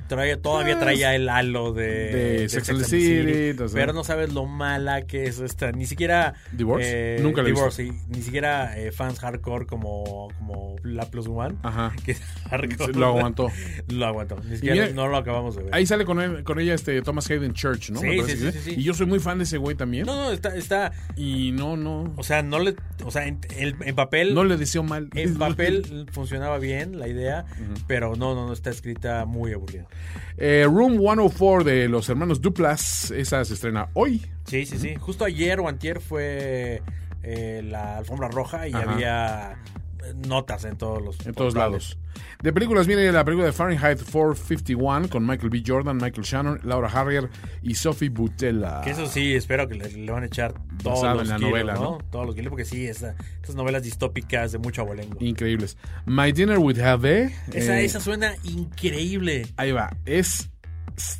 [0.06, 4.04] Traía, todavía Pues, traía el halo de, de Sex and the City, pero ¿no?
[4.04, 5.72] sabes lo mala que es esta.
[5.72, 6.34] Ni siquiera.
[6.52, 7.16] ¿Divorce?
[7.16, 7.92] eh, Nunca Divorce, sí.
[8.08, 11.56] Ni siquiera eh, fans hardcore como, como la Plus One.
[11.62, 11.92] Ajá.
[12.04, 12.14] Que
[12.50, 12.92] hardcore.
[12.94, 13.50] Lo aguantó.
[13.88, 14.36] Lo aguantó.
[14.44, 15.74] Ni siquiera mira- no lo acabamos de ver.
[15.74, 18.00] Ahí sale con, él- con ella este Thomas Hayden Church, ¿no?
[18.00, 18.74] Sí, sí, sí, sí.
[18.78, 20.06] Y yo soy muy fan de ese güey también.
[20.06, 20.54] No, no, está.
[20.56, 22.12] está Y no, no.
[22.16, 22.76] o sea, no le.
[23.04, 24.34] O sea, en, el- en papel.
[24.34, 25.08] No le deseo mal.
[25.14, 27.44] En papel funcionaba bien la idea,
[27.86, 29.86] pero no, no, no está escrita muy aburrida.
[30.36, 33.10] Eh, Room 104 de los hermanos Duplas.
[33.10, 34.24] Esa se estrena hoy.
[34.44, 34.94] Sí, sí, sí.
[34.96, 36.82] Justo ayer o antier fue
[37.22, 38.90] eh, la alfombra roja y Ajá.
[38.92, 39.58] había
[40.26, 41.98] notas en todos los En todos lados.
[42.42, 45.62] De películas viene la película de Fahrenheit 451 con Michael B.
[45.66, 47.28] Jordan, Michael Shannon, Laura Harrier
[47.62, 48.80] y Sophie Butella.
[48.82, 51.36] Que eso sí, espero que le, le van a echar todos Basado los en la
[51.36, 51.80] kilos, novela, ¿no?
[51.82, 51.98] ¿no?
[52.10, 55.16] Todos los kilos, porque sí, esa- esas novelas distópicas de mucho abolengo.
[55.20, 55.76] Increíbles.
[56.06, 57.34] My Dinner with Hervé.
[57.52, 59.46] Esa, eh, esa suena increíble.
[59.56, 59.90] Ahí va.
[60.04, 60.50] Es,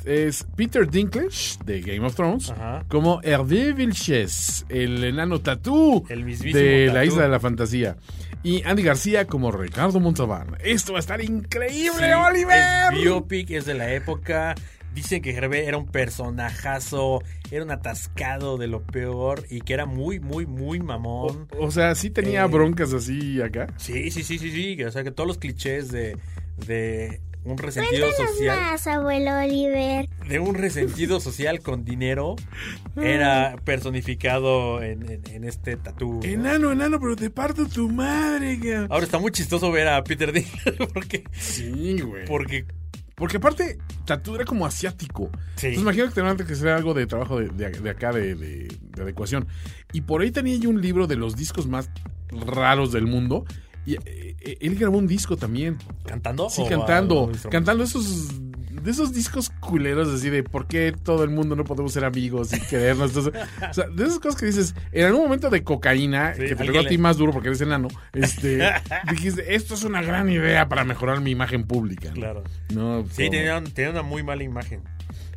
[0.05, 2.83] es Peter Dinklage de Game of Thrones Ajá.
[2.89, 7.05] como Hervé Vilches, el enano tatú de la.
[7.05, 7.95] Isla de la Fantasía.
[8.43, 10.55] Y Andy García como Ricardo Montalbán.
[10.63, 12.57] Esto va a estar increíble, Sí, Oliver.
[12.93, 14.55] Es biopic, es de la época.
[14.93, 17.21] Dicen que Hervé era un personajazo,
[17.51, 21.47] era un atascado de lo peor y que era muy, muy, muy mamón.
[21.59, 23.67] O sea, sí tenía Eh, broncas así acá.
[23.77, 24.77] Sí, sí, sí, sí, sí.
[24.77, 26.17] que, O sea, que todos los clichés de,
[26.65, 30.07] de un resentido social, más, abuelo Oliver.
[30.29, 32.35] De un resentido social con dinero,
[32.95, 36.19] era personificado en, en- en este tatú.
[36.21, 36.23] ¿no?
[36.23, 38.59] Enano, enano, pero te parto tu madre.
[38.59, 42.25] ca- Ahora está muy chistoso ver a Peter Dinklage porque, Sí, güey.
[42.25, 42.65] porque
[43.15, 45.29] Porque aparte, Tatú era como asiático.
[45.57, 45.67] Sí.
[45.67, 48.67] Entonces imagino que tenía que ser algo de trabajo de, de- de acá, de, de-
[48.81, 49.45] de adecuación.
[49.91, 51.89] Y por ahí tenía yo un libro de los discos más
[52.31, 53.43] raros del mundo.
[53.85, 55.77] Y eh, eh, él grabó un disco también.
[56.05, 56.49] cantando.
[56.49, 57.29] Sí, o cantando.
[57.49, 58.31] Cantando esos
[58.79, 62.53] de esos discos culeros así de por qué todo el mundo no podemos ser amigos
[62.53, 63.15] y querernos.
[63.15, 66.55] Entonces, o sea, de esas cosas que dices, en algún momento de cocaína, Sí, que
[66.55, 68.59] te pegó a ti más duro porque eres enano, este,
[69.11, 72.09] dijiste, esto es una gran idea para mejorar mi imagen pública.
[72.09, 72.15] ¿no?
[72.15, 72.43] Claro.
[72.73, 74.81] No, Sí, tenía, tenía una muy mala imagen.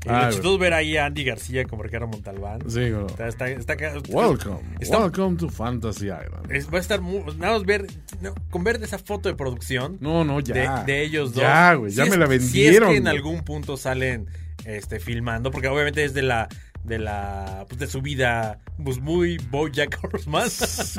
[0.07, 2.61] Ah, chistoso ver ahí a Andy García como Ricardo Montalbán.
[2.69, 4.61] Sí, como, Está, está, está acá- Welcome,
[4.91, 6.51] welcome to Fantasy Island.
[6.51, 7.87] es- va a estar muy, nada más ver,
[8.21, 10.85] no, con ver esa foto de producción No, no, ya.
[10.85, 11.43] de, de ellos dos.
[11.43, 12.91] Ya, güey, ya Si me es- la Si es vendieron.
[12.91, 13.17] que en güey.
[13.17, 14.27] algún punto salen
[14.65, 16.49] este filmando, porque obviamente es de la
[16.85, 20.49] de la pues, de su vida pues muy Bojack Horseman.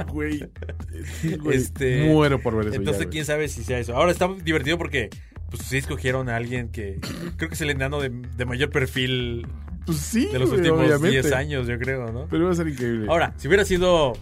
[0.07, 0.49] Güey,
[1.41, 2.75] güey, Este, muero por ver eso.
[2.77, 3.11] Entonces, ya, güey.
[3.11, 3.93] quién sabe si sea eso.
[3.95, 5.09] Ahora está divertido porque
[5.53, 6.99] pues sí escogieron a alguien que
[7.37, 9.45] creo que es el enano de, de mayor perfil
[9.85, 11.21] Pues sí, de los últimos obviamente.
[11.21, 12.25] 10 años, yo creo, ¿no?
[12.29, 13.05] Pero va a ser increíble.
[13.07, 14.13] Ahora, si hubiera sido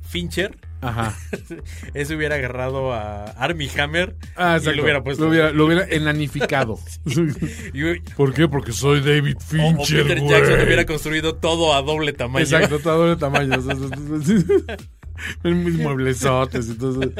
[0.00, 1.14] Fincher, Ajá.
[1.94, 5.24] ese hubiera agarrado a Army Hammer Ah, y lo hubiera puesto.
[5.24, 6.78] Lo hubiera, lo hubiera enanificado.
[8.16, 8.48] ¿Por qué?
[8.48, 10.30] Porque soy David o, o Fincher, Peter güey.
[10.30, 12.44] Jackson hubiera construido todo a doble tamaño.
[12.44, 13.56] Exacto, todo de tamaño.
[15.44, 16.68] Mis mueblesotes.
[16.68, 17.10] Entonces,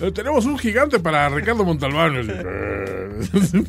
[0.00, 2.26] eh, tenemos un gigante para Ricardo Montalbán.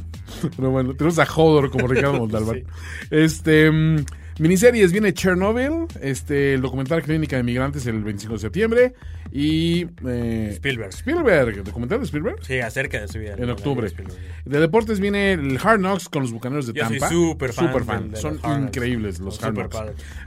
[0.56, 2.63] Pero bueno, tenemos a Hodor como Ricardo Montalbán.
[3.10, 3.72] Este.
[3.72, 4.06] mm,
[4.40, 8.94] Miniseries viene Chernobyl, este, el documental Clínica de Migrantes el 25 de septiembre
[9.32, 10.90] y eh, Spielberg.
[10.94, 13.36] Spielberg, documental de Spielberg Sí, acerca de su vida.
[13.38, 13.90] en octubre.
[14.46, 17.10] De deportes viene el Hard Knocks con los Bucaneros de Yo soy Tampa.
[17.13, 19.78] súper fan de Son los increíbles los Hard Knocks.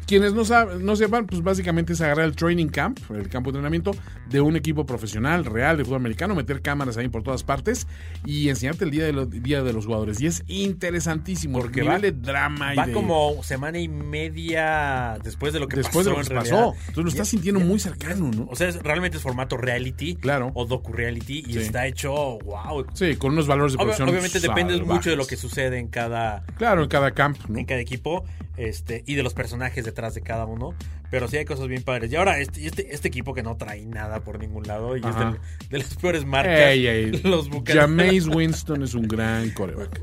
[0.07, 3.59] Quienes no, saben, no sepan, pues básicamente es agarrar el training camp, el campo de
[3.59, 3.93] entrenamiento
[4.29, 7.87] de un equipo profesional, real, de fútbol americano, meter cámaras ahí por todas partes
[8.25, 10.21] y enseñarte el día de, los, día de los jugadores.
[10.21, 15.19] Y es interesantísimo Porque va- va de drama y Va de- como semana y media
[15.23, 16.21] después de lo que después de pasó.
[16.23, 16.75] lo que en pasó.
[16.89, 18.49] Entonces lo estás sintiendo muy cercano, ¿no?
[18.51, 20.16] O sea, es- realmente es formato reality.
[20.16, 20.50] Claro.
[20.55, 21.44] O docu-reality.
[21.46, 21.59] Y Sí.
[21.61, 22.87] está hecho, wow.
[22.94, 26.44] Sí, con unos valores de producción obviamente depende mucho de lo que sucede en cada,
[26.59, 27.59] Claro, en cada camp, ¿no?
[27.59, 28.24] en cada equipo
[28.57, 30.74] este y de los personajes detrás de cada uno.
[31.11, 32.12] Pero sí hay cosas bien padres.
[32.12, 35.07] Y ahora, este, este, este equipo que no trae nada por ningún lado y es
[35.07, 35.31] Ajá.
[35.33, 36.57] del- de las peores marcas.
[36.61, 37.11] Ey, ey.
[37.24, 37.81] Los Buccaneers.
[37.88, 40.00] Jameis Winston es un gran coreback.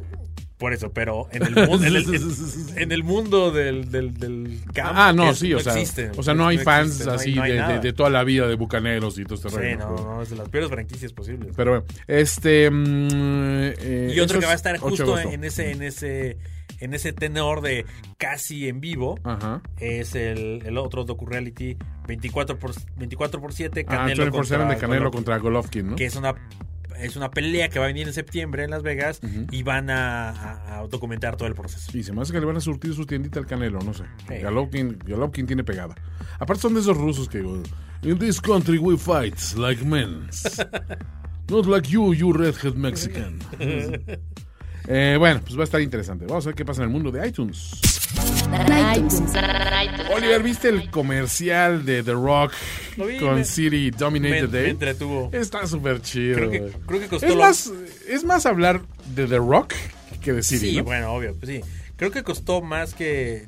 [0.58, 4.60] Por eso, pero en el mundo, en el, en- en el mundo del, del, del
[4.74, 6.12] camp, Ah, no, sí, o sea, existe.
[6.18, 8.24] o sea, no hay fans existe, no hay- así no hay de, de- toda la
[8.24, 11.54] vida de bucaneros y todo este Sí, no, no, es de las peores franquicias posibles.
[11.56, 12.72] Pero bueno, este.
[12.72, 15.84] mm, eh, y otro que va a es estar 8 de justo en ese, en
[15.84, 16.38] ese,
[16.80, 17.86] en ese tenor de
[18.18, 19.62] casi en vivo Ajá.
[19.80, 24.78] es el, el otro docu-reality 24 por, 24 por 7 Ah, Canelo 24/7 contra de
[24.78, 25.96] Canelo Golovkin, contra Golovkin, ¿no?
[25.96, 26.34] que es una
[27.00, 29.20] es una pelea que va a venir en septiembre en Las Vegas
[29.52, 31.98] y van a, a- a documentar todo el proceso.
[31.98, 34.04] Y se me hace que le van a surtir su tiendita al Canelo, no sé.
[34.44, 35.96] Golovkin, Golovkin tiene pegada.
[36.40, 37.62] Aparte son de esos rusos que digo,
[38.04, 40.28] In this country we fight like men.
[41.50, 43.40] Not like you, you redhead Mexican.
[44.90, 46.26] Eh, bueno, pues va a estar interesante.
[46.26, 47.72] Vamos a ver qué pasa en el mundo de iTunes.
[50.16, 52.54] Oliver, ¿viste el comercial de The Rock
[52.98, 54.70] vi, con me- City Me, Dominated me Day?
[54.72, 55.30] entretuvo.
[55.34, 56.36] Está súper chido.
[56.38, 57.72] Creo que, creo que costó es, lo- más,
[58.08, 58.82] es más hablar
[59.14, 59.74] de The Rock
[60.22, 60.84] que de City, Sí, ¿no?
[60.86, 61.62] bueno, obvio, pues sí.
[61.96, 63.46] Creo que costó más que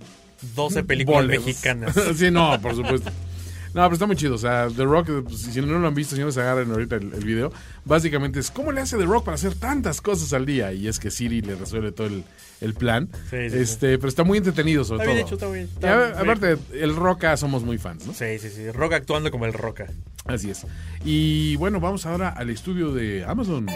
[0.55, 1.45] 12 películas Boleros.
[1.45, 1.95] mexicanas.
[2.15, 3.11] sí, no, por supuesto.
[3.73, 4.35] No, pero está muy chido.
[4.35, 6.95] O sea, The Rock, pues, si no lo han visto, si no se agarran ahorita
[6.95, 7.51] el, el video,
[7.85, 10.73] básicamente es cómo le hace The Rock para hacer tantas cosas al día.
[10.73, 12.23] Y es que Siri le resuelve todo el,
[12.61, 13.09] el plan.
[13.29, 15.35] Sí, sí, este, Pero está muy entretenido, sobre Está bien todo.
[15.35, 15.69] hecho, está bien.
[15.71, 16.17] Y Está a- bien.
[16.19, 18.13] aparte, el Roca somos muy fans, ¿no?
[18.13, 18.71] Sí, sí, sí.
[18.71, 19.85] Roca actuando como el Roca.
[20.25, 20.65] Así es.
[21.05, 23.67] Y bueno, vamos ahora al estudio de Amazon.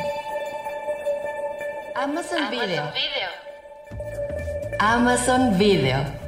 [1.96, 2.84] Amazon Video.
[4.80, 6.04] Amazon Video.
[6.10, 6.23] Amazon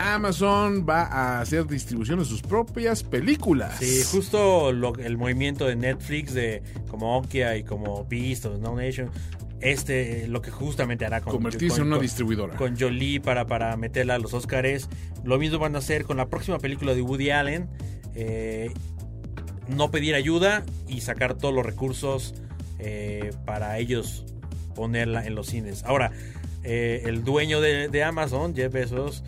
[0.00, 3.76] va a hacer distribución de sus propias películas.
[3.78, 8.74] Sí, justo lo- el movimiento de Netflix de como Okia y como Beast o No
[8.76, 9.10] Nation,
[9.60, 12.56] este lo que justamente hará con Convertirse con- en una con- distribuidora.
[12.56, 14.88] con Jolie para, para meterla a los Oscars.
[15.24, 17.68] Lo mismo van a hacer con la próxima película de Woody Allen.
[18.14, 18.72] eh,
[19.68, 22.34] no pedir ayuda y sacar todos los recursos
[22.80, 24.24] eh, para ellos
[24.74, 25.84] ponerla en los cines.
[25.84, 26.10] Ahora,
[26.64, 29.22] eh, el dueño de, de Amazon, Jeff Bezos,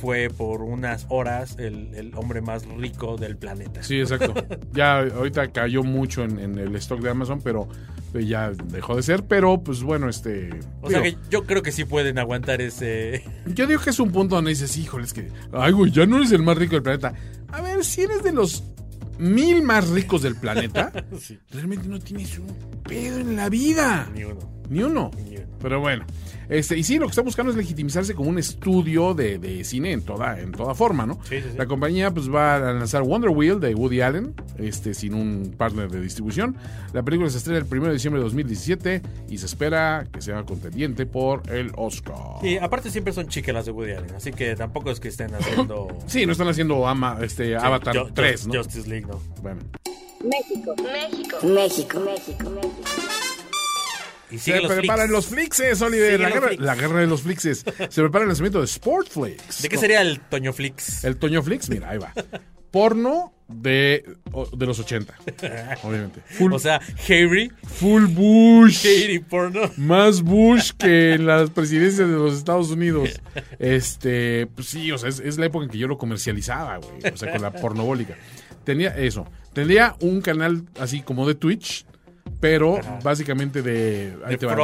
[0.00, 3.82] fue por unas horas el, el hombre más rico del planeta.
[3.82, 4.34] Sí, exacto.
[4.72, 7.68] Ya ahorita cayó mucho en, en el stock de Amazon, pero
[8.14, 9.24] eh, ya dejó de ser.
[9.24, 10.50] Pero pues bueno, este.
[10.80, 13.24] O sea que yo creo que sí pueden aguantar ese...
[13.54, 15.28] Yo digo que es un punto donde dices, híjole, es que.
[15.52, 17.14] Ay, güey, ya no eres el más rico del planeta.
[17.48, 18.62] A ver, si eres de los
[19.18, 22.46] mil más ricos del planeta, Sí, realmente no tienes un
[22.84, 24.08] pedo en la vida.
[24.14, 24.38] ni uno.
[24.68, 25.10] Ni uno.
[25.16, 25.49] Ni uno.
[25.60, 26.04] Pero bueno.
[26.48, 29.92] Este, y sí, lo que está buscando es legitimizarse como un estudio de, de cine
[29.92, 31.14] en toda, en toda forma, ¿no?
[31.28, 31.56] Sí, sí, sí.
[31.56, 35.88] La compañía pues va a lanzar Wonder Wheel de Woody Allen, este, sin un partner
[35.90, 36.56] de distribución.
[36.92, 40.42] La película se estrena el 1 de diciembre de 2017 y se espera que sea
[40.42, 42.16] contendiente por el Oscar.
[42.42, 45.32] Y aparte siempre son chicas las de Woody Allen, así que tampoco es que estén
[45.34, 45.86] haciendo...
[46.08, 48.54] Sí, no están haciendo ama, este, Avatar Ju- 3, ¿no?
[48.54, 49.20] Justice League, ¿no?
[49.42, 49.60] Bueno.
[50.24, 50.74] México.
[50.82, 51.36] México.
[51.46, 52.00] México.
[52.00, 52.50] México.
[52.50, 53.29] México.
[54.30, 55.12] Y Se los preparan flicks.
[55.12, 56.20] los flixes, Oliver.
[56.20, 56.62] La guerra, flicks.
[56.62, 57.64] la guerra de los flixes.
[57.88, 59.62] Se prepara el lanzamiento de Sportflix.
[59.62, 61.04] ¿De qué sería el Toño Flix?
[61.04, 62.12] El Toño Flix, mira, ahí va.
[62.70, 64.04] Porno de,
[64.56, 65.12] de los 80,
[65.82, 66.20] obviamente.
[66.38, 68.86] Full, O sea, Harry, full Bush.
[68.86, 69.62] Harry porno.
[69.76, 73.20] Más Bush que en las presidencias de los Estados Unidos.
[73.58, 77.12] Este, pues sí, o sea, es, es la época en que yo lo comercializaba, güey.
[77.12, 78.16] O sea, con la pornobólica.
[78.64, 79.26] Tenía eso.
[79.52, 81.84] Tendría un canal así como de Twitch,
[82.38, 84.14] pero básicamente de.
[84.24, 84.56] ahí ¿De te va.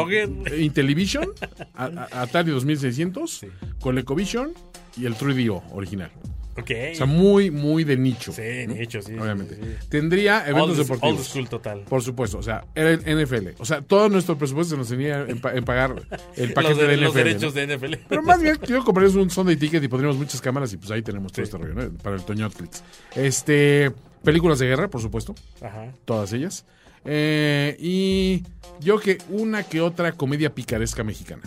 [0.59, 1.29] Intellivision,
[1.74, 3.46] a- a- Atari 2600,
[3.81, 4.52] ColecoVision
[4.96, 6.11] y el 3DO original.
[6.59, 6.70] Ok.
[6.92, 8.33] O sea, muy, muy de nicho.
[8.33, 9.12] Sí, de hecho, sí.
[9.12, 9.57] sí, Obviamente.
[9.57, 9.88] sí, sí.
[9.90, 11.18] Tendría eventos Old, deportivos.
[11.18, 11.81] old school total.
[11.83, 13.48] Por supuesto, o sea, el NFL.
[13.59, 15.94] O sea, todo nuestro presupuesto se nos tenía en, pa- en pagar
[16.35, 17.18] el paquete Los, de- de los NFL.
[17.24, 17.61] derechos ¿no?
[17.61, 17.94] de NFL.
[18.09, 21.02] Pero más bien, yo compraríamos un Sunday Ticket y pondríamos muchas cámaras y pues ahí
[21.02, 21.50] tenemos todo Sí.
[21.52, 21.90] este rollo, ¿no?
[21.98, 22.83] Para el Toñotflix.
[23.14, 23.92] Este,
[24.24, 25.92] películas de guerra, por supuesto, Ajá.
[26.07, 26.64] todas ellas.
[27.07, 28.42] Eh, y
[28.81, 31.42] yo que una que otra comedia picaresca mexicana.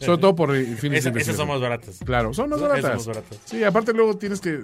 [0.00, 1.98] Sobre todo por fines Esa- de esas son más baratas.
[2.04, 3.06] Claro, son más baratas.
[3.44, 4.60] Sí, aparte luego tienes que,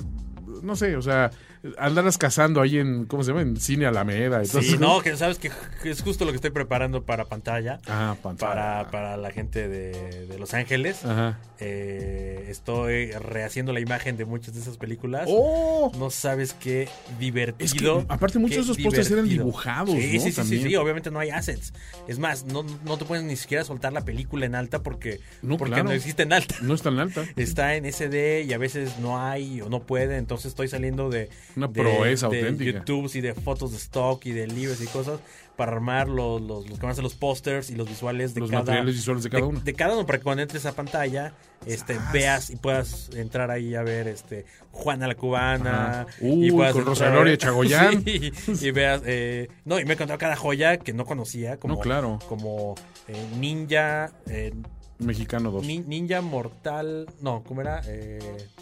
[0.62, 1.30] no sé, o sea,
[1.78, 3.42] andarlas cazando ahí en, ¿cómo se llama?
[3.42, 4.42] En Cine Alameda.
[4.44, 5.50] Y todo Sí, no, que sabes que
[5.82, 7.80] que es justo lo que estoy preparando para pantalla.
[7.86, 8.52] Ah, pantalla.
[8.52, 11.04] Para, para la gente de, de Los Ángeles.
[11.04, 11.38] Ajá.
[11.58, 15.26] Eh, estoy rehaciendo la imagen de muchas de esas películas.
[15.28, 15.90] ¡Oh!
[15.98, 16.88] No sabes qué
[17.18, 17.64] divertido.
[17.64, 20.22] Es que, aparte, muchos de esos pósters eran dibujados, Sí, ¿no?
[20.24, 21.72] sí, sí, sí, obviamente no hay assets.
[22.08, 25.56] Es más, no, no te pueden ni siquiera soltar la película en alta porque No,
[25.56, 25.88] porque claro.
[25.88, 26.56] no existe en alta.
[26.60, 27.24] No es tan alta.
[27.36, 31.28] Está en SD y a veces no hay o no puede, entonces estoy saliendo de,
[31.56, 32.78] Una de- proeza de auténtica.
[32.80, 35.20] YouTube y de fotos de stock y de libros y cosas
[35.56, 38.40] para armar los, los, los que van a ser los pósters y los visuales de
[38.42, 39.60] Los cada materiales visuales de cada uno.
[39.60, 41.32] De cada uno para que cuando entres a pantalla
[41.64, 46.06] este, veas y puedas entrar ahí a ver este Juana la Cubana.
[46.20, 48.04] Uy, y puedas con entrar Rosa Chagoyán.
[48.04, 51.76] Sí, y veas eh, no y me he encontrado cada joya que no conocía como
[51.76, 52.18] No, claro.
[52.28, 52.74] como
[53.08, 54.52] eh, ninja eh,
[54.98, 55.64] Mexicano 2.
[55.66, 57.06] Nin- Ninja Mortal.
[57.20, 57.82] No, ¿cómo era?
[57.86, 58.18] Eh,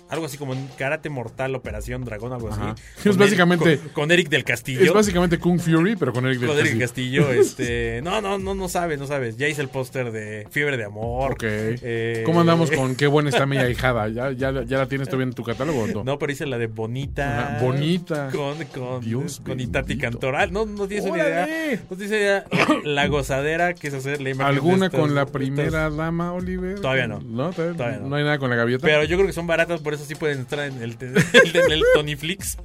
[0.09, 2.73] algo así como Karate Mortal Operación Dragón, algo Ajá.
[2.97, 3.09] así.
[3.09, 4.83] Es básicamente- Eric- con, con Eric del Castillo.
[4.83, 7.23] Es básicamente Kung Fury, pero con Eric del con Eric Castillo.
[7.27, 8.01] Castillo, este.
[8.03, 9.37] No, no, no, no sabes, no sabes.
[9.37, 11.33] Ya hice el póster de Fiebre de Amor.
[11.33, 11.43] Ok.
[11.45, 14.09] Eh, ¿Cómo andamos con qué buena está mi ahijada?
[14.09, 16.05] ¿Ya, ya, ya la tienes todavía en tu catálogo o no?
[16.05, 17.55] No, pero hice la de Bonita.
[17.57, 18.31] Ajá, Bonita.
[18.33, 19.99] Con, con, Dios con Itati.
[19.99, 20.53] Cantoral.
[20.53, 21.47] No, no tienes una idea.
[21.91, 22.45] No tienes idea.
[22.85, 24.53] La gozadera que es hacer la imagen.
[24.53, 26.81] de ¿Alguna con la primera dama, Oliver?
[26.81, 27.21] Todavía no.
[27.21, 27.53] ¿No?
[27.53, 28.09] ¿Todavía, Todavía no.
[28.09, 28.87] no hay nada con la gaviota?
[28.87, 31.83] Pero yo creo que son baratas, por eso sí pueden entrar en el, en el
[31.95, 32.57] Tony Flix.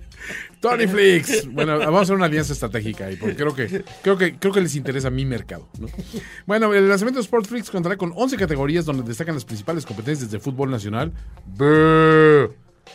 [0.60, 1.48] Tony Flix.
[1.52, 4.62] Bueno, vamos a hacer una alianza estratégica ahí, porque creo que, creo que, creo que
[4.62, 5.70] les interesa mi mercado.
[5.80, 5.88] ¿no?
[6.46, 10.40] Bueno, el lanzamiento de Sportflix contará con 11 categorías donde destacan las principales competencias de
[10.40, 11.12] fútbol nacional,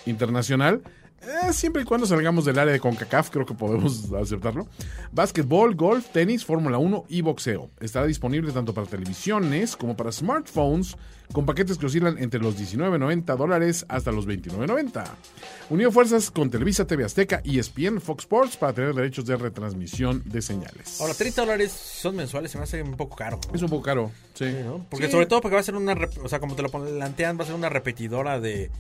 [0.07, 0.83] internacional,
[1.27, 4.67] eh, siempre y cuando salgamos del área de CONCACAF, creo que podemos aceptarlo.
[5.13, 7.71] Básquetbol, golf, tenis, Fórmula 1 y boxeo.
[7.81, 10.97] Estará disponible tanto para televisiones como para smartphones,
[11.33, 15.05] con paquetes que oscilan entre los 19.90 dólares hasta los 29.90.
[15.71, 20.23] Unió fuerzas con Televisa, TV Azteca, E ESPN, Fox Sports para tener derechos de retransmisión
[20.27, 21.01] de señales.
[21.01, 23.41] Ahora, 30 dólares son mensuales, se me hace un poco caro.
[23.49, 23.55] ¿no?
[23.55, 24.45] es un poco caro, sí.
[24.51, 24.85] Sí, ¿no?
[24.91, 25.13] Porque Sí.
[25.13, 27.47] sobre todo porque va a ser una, o sea, como te lo plantean, va a
[27.47, 28.71] ser una repetidora de,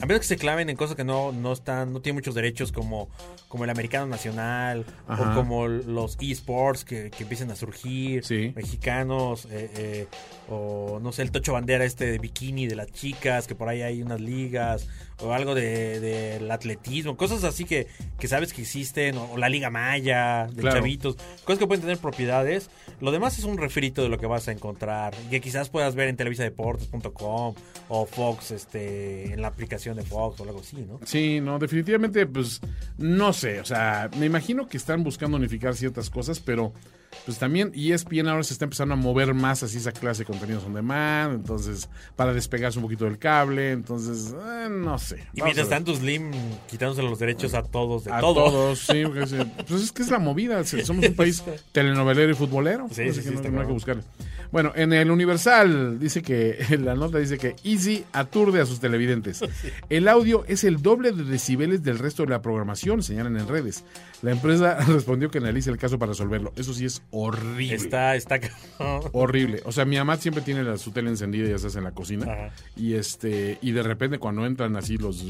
[0.00, 2.72] a menos que se claven en cosas que no, no están, no tienen muchos derechos
[2.72, 3.08] como,
[3.48, 5.30] como el americano nacional Ajá.
[5.30, 8.52] o como los esports que, que empiecen a surgir, Sí.
[8.56, 10.06] mexicanos, eh, eh,
[10.50, 13.82] o no sé, el tocho bandera este de bikini de las chicas, que por ahí
[13.82, 14.88] hay unas ligas,
[15.20, 17.86] o algo de- del atletismo, cosas así que,
[18.18, 20.76] que sabes que existen, o, o la Liga Maya, de Claro.
[20.78, 22.70] chavitos, cosas que pueden tener propiedades.
[23.00, 26.08] Lo demás es un refrito de lo que vas a encontrar, que quizás puedas ver
[26.08, 27.54] en televisadeportes.com
[27.88, 31.00] o Fox, este, en la aplicación de Fox o algo así, ¿no?
[31.04, 32.60] Sí, no, definitivamente, pues,
[32.98, 36.72] no sé, o sea, me imagino que están buscando unificar ciertas cosas, pero,
[37.24, 40.64] pues también ESPN ahora se está empezando a mover más así esa clase de contenidos
[40.64, 45.24] on demand, entonces, para despegarse un poquito del cable, entonces, eh, no sé.
[45.34, 46.30] Y mientras tanto Slim
[46.68, 48.34] quitándose los derechos a todos de A todo.
[48.34, 49.26] todos, sí, porque
[49.68, 53.30] pues es que es la movida, somos un país telenovelero y futbolero, Sí, así sí,
[53.30, 54.02] que no, hay que buscarle.
[54.52, 59.40] Bueno, en el Universal dice que, la nota dice que Easy aturde a sus televidentes.
[59.90, 63.84] El audio es el doble de decibeles del resto de la programación, señalan en redes.
[64.24, 66.52] La empresa respondió que analiza el caso para resolverlo.
[66.56, 67.74] Eso sí es horrible.
[67.74, 68.40] Está, está.
[69.12, 69.60] Horrible.
[69.66, 72.24] O sea, mi mamá siempre tiene la, su tele encendida, ya sabes, en la cocina.
[72.32, 72.54] Ajá.
[72.74, 75.22] Y este, y de repente cuando entran así los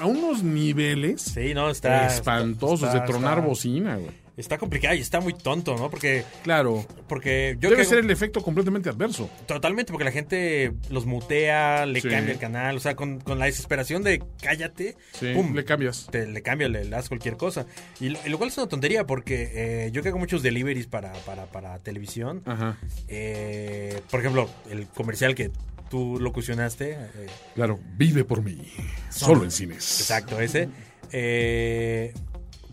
[0.00, 2.06] a unos niveles Sí, no, está.
[2.06, 4.25] espantosos está- de tronar bocina, güey.
[4.36, 5.88] Está complicado y está muy tonto, ¿no?
[5.88, 6.84] Porque, Claro.
[7.08, 9.30] porque yo Debe que- ser el efecto completamente adverso.
[9.46, 12.08] Totalmente, porque la gente los mutea, le Sí.
[12.08, 16.06] cambia el canal, o sea, con, con la desesperación de cállate, Sí, pum, le cambias.
[16.10, 17.64] te- le cambia, le, le das cualquier cosa.
[17.98, 19.50] Y lo, y lo cual es una tontería, porque
[19.86, 22.76] eh, yo que hago muchos deliveries para, para, para televisión, Ajá.
[23.08, 25.50] eh, por ejemplo, el comercial que
[25.88, 28.70] tú locucionaste, eh, Claro, vive por mí.
[29.08, 30.00] Solo en cines.
[30.00, 30.68] Exacto, ese.
[31.12, 32.12] Eh,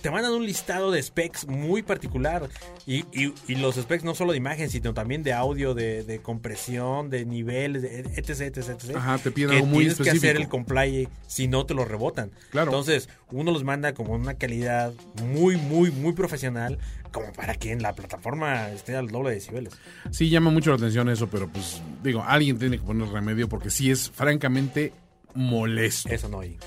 [0.03, 2.49] te mandan un listado de specs muy particular.
[2.85, 6.19] Y, y- y los specs no solo de imagen, sino también de audio, de, de
[6.21, 8.95] compresión, de niveles, de etc, etc, etc.
[8.97, 11.85] Ajá, te piden que algo muy tienes que hacer el comply si no te lo
[11.85, 12.31] rebotan.
[12.51, 12.69] Claro.
[12.71, 14.91] Entonces, uno los manda como una calidad
[15.23, 16.77] muy, muy, muy profesional,
[17.13, 19.73] como para que en la plataforma esté al doble de decibeles.
[20.11, 23.69] Sí, llama mucho la atención eso, pero pues digo, alguien tiene que poner remedio porque
[23.69, 24.91] sí es francamente
[25.33, 26.09] molesto.
[26.09, 26.57] Eso no hay.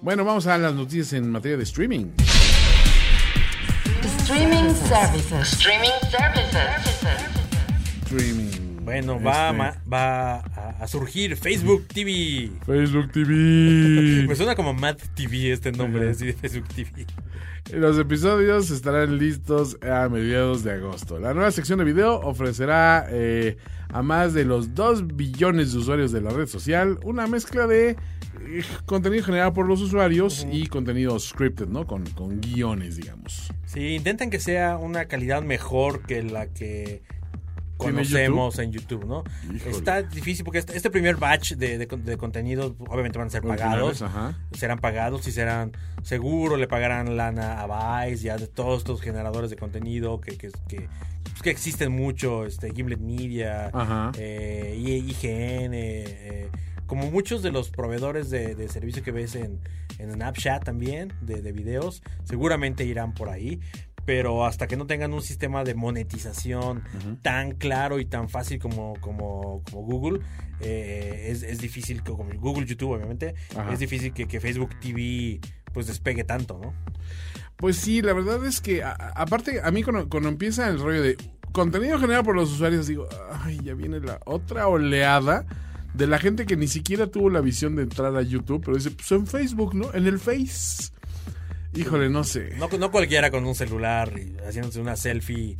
[0.00, 2.06] Bueno, vamos a las noticias en materia de streaming.
[4.04, 5.58] Streaming services.
[5.58, 7.26] Streaming services.
[8.04, 8.55] Streaming.
[8.86, 12.50] Bueno, va, Este, ma- va a, a surgir Facebook TV.
[12.64, 14.26] Facebook TV.
[14.28, 17.04] Me suena como Mad TV este nombre, así de Facebook TV.
[17.72, 21.18] Los episodios estarán listos a mediados de agosto.
[21.18, 23.56] La nueva sección de video ofrecerá eh,
[23.88, 27.90] a más de los 2 billones de usuarios de la red social una mezcla de
[27.90, 27.96] eh,
[28.84, 31.88] contenido generado por los usuarios y contenido scripted, ¿no?
[31.88, 33.52] Con, con guiones, digamos.
[33.64, 37.15] Sí, intentan que sea una calidad mejor que la que ¿Tiene
[37.76, 39.24] conocemos en YouTube, ¿no?
[39.54, 39.76] Híjole.
[39.76, 43.42] Está difícil porque este, este primer batch de, de, de contenidos obviamente van a ser
[43.42, 44.02] pagados.
[44.02, 44.38] Ajá.
[44.52, 49.50] Serán pagados y serán, seguro le pagarán lana a Vice, ya de todos estos generadores
[49.50, 50.88] de contenido que, que, que,
[51.22, 53.70] pues, que existen mucho, este, Gimlet Media,
[54.18, 56.48] eh, IGN, eh,
[56.86, 59.60] como muchos de los proveedores de, de servicio que ves en,
[59.98, 63.60] en Snapchat también, de, de videos, seguramente irán por ahí.
[64.06, 66.82] Pero hasta que no tengan un sistema de monetización
[67.22, 70.20] tan claro y tan fácil como, como, como Google,
[70.60, 73.72] eh, es, es difícil, que- como Google YouTube obviamente, Ajá.
[73.72, 75.40] es difícil que, que Facebook TV
[75.72, 76.72] pues despegue tanto, ¿no?
[77.56, 81.02] Pues sí, la verdad es que, a- aparte, a mí cuando, cuando empieza el rollo
[81.02, 81.16] de
[81.52, 83.08] contenido generado por los usuarios, digo,
[83.42, 85.44] ay, ya viene la otra oleada
[85.94, 88.90] de la gente que ni siquiera tuvo la visión de entrar a YouTube, pero dice,
[88.92, 89.92] pues en Facebook, ¿no?
[89.94, 90.92] En el Face.
[91.76, 92.50] Híjole, no sé.
[92.58, 95.56] No, no cualquiera con un celular y haciéndose una selfie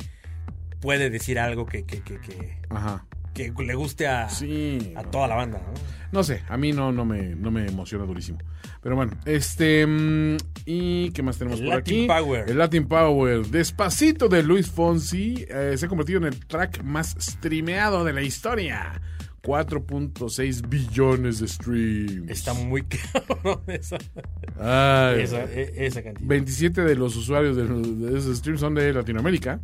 [0.81, 3.05] puede decir algo que, que, que, que, Ajá.
[3.33, 4.93] que le guste a, Sí.
[4.95, 5.09] a no.
[5.09, 5.73] toda la banda, ¿no?
[6.11, 8.37] No sé, a mí no, no, me, no me emociona durísimo.
[8.81, 9.85] Pero bueno, este.
[9.85, 12.07] mm, ¿Y qué más tenemos El por Latin aquí?
[12.07, 12.49] Power.
[12.49, 13.45] El Latin Power.
[13.47, 18.21] Despacito de Luis Fonsi eh, se ha convertido en el track más streameado de la
[18.21, 19.01] historia.
[19.47, 22.29] 4.6 billones de streams.
[22.29, 23.97] Está muy cabrón esa,
[24.59, 25.21] Ay.
[25.21, 26.27] esa, e- esa cantidad.
[26.27, 29.61] 27 de los usuarios de, los- de esos streams son de Latinoamérica.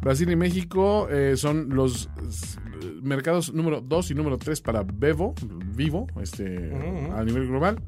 [0.00, 5.34] Brasil y México eh, son los eh, mercados número 2 y número 3 para Bevo,
[5.74, 6.70] Vivo, este,
[7.14, 7.80] a nivel global,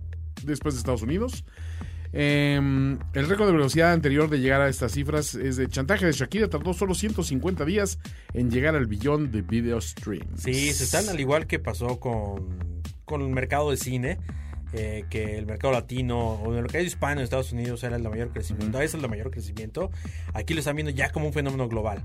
[0.44, 1.44] después de Estados Unidos.
[2.12, 6.12] Em, el récord de velocidad anterior de llegar a estas cifras es de chantaje de
[6.12, 7.99] Shakira, tardó solo 150 días
[8.33, 10.43] en llegar al billón de video streams.
[10.43, 14.18] Sí, se están al igual que pasó con, con el mercado de cine,
[14.72, 18.09] eh, que el mercado latino o el mercado hispano en Estados Unidos era el de
[18.09, 19.91] mayor crecimiento, es el de mayor crecimiento.
[20.33, 22.03] Aquí lo están viendo ya como un fenómeno global.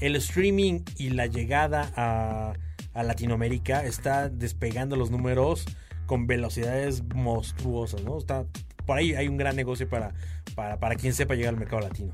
[0.00, 2.54] El streaming y la llegada a,
[2.92, 5.64] a Latinoamérica está despegando los números
[6.06, 8.18] con velocidades monstruosas, ¿no?
[8.18, 8.46] Está,
[8.86, 10.12] por ahí hay un gran negocio para,
[10.54, 12.12] para, para quien sepa llegar al mercado latino.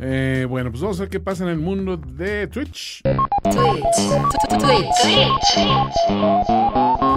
[0.00, 3.00] Eh, bueno, pues vamos a ver qué pasa en el mundo de Twitch.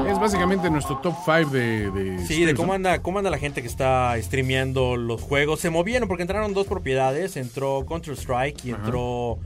[0.07, 2.74] Es básicamente nuestro top 5 de, de Sí, de cómo ¿no?
[2.74, 5.59] anda, cómo anda la gente que está streameando los juegos.
[5.59, 7.36] Se movieron porque entraron dos propiedades.
[7.36, 9.39] Entró Counter-Strike y entró...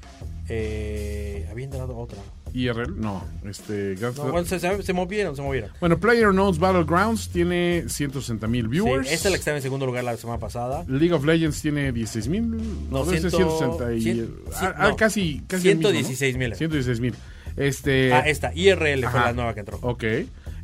[0.49, 2.19] Eh, había entrado otra.
[2.53, 5.71] IRL, no, este Grand No, bueno, se, se- movieron, se movieron.
[5.79, 9.07] Bueno, PlayerUnknown's Battlegrounds tiene 160 mil viewers.
[9.07, 10.83] Sí, esta es la que estaba en segundo lugar la semana pasada.
[10.87, 12.49] League of Legends tiene 16 mil.
[12.89, 14.95] No, debe ser ciento- 160 y, cien- ah, cien- ah, no.
[14.95, 15.95] casi, casi el mismo, ¿no?
[15.99, 16.55] 116,000.
[16.55, 17.15] 116 mil.
[17.57, 19.25] Este, Ah, esta, IRL fue Ajá.
[19.27, 19.79] la nueva que entró.
[19.81, 20.03] Ok.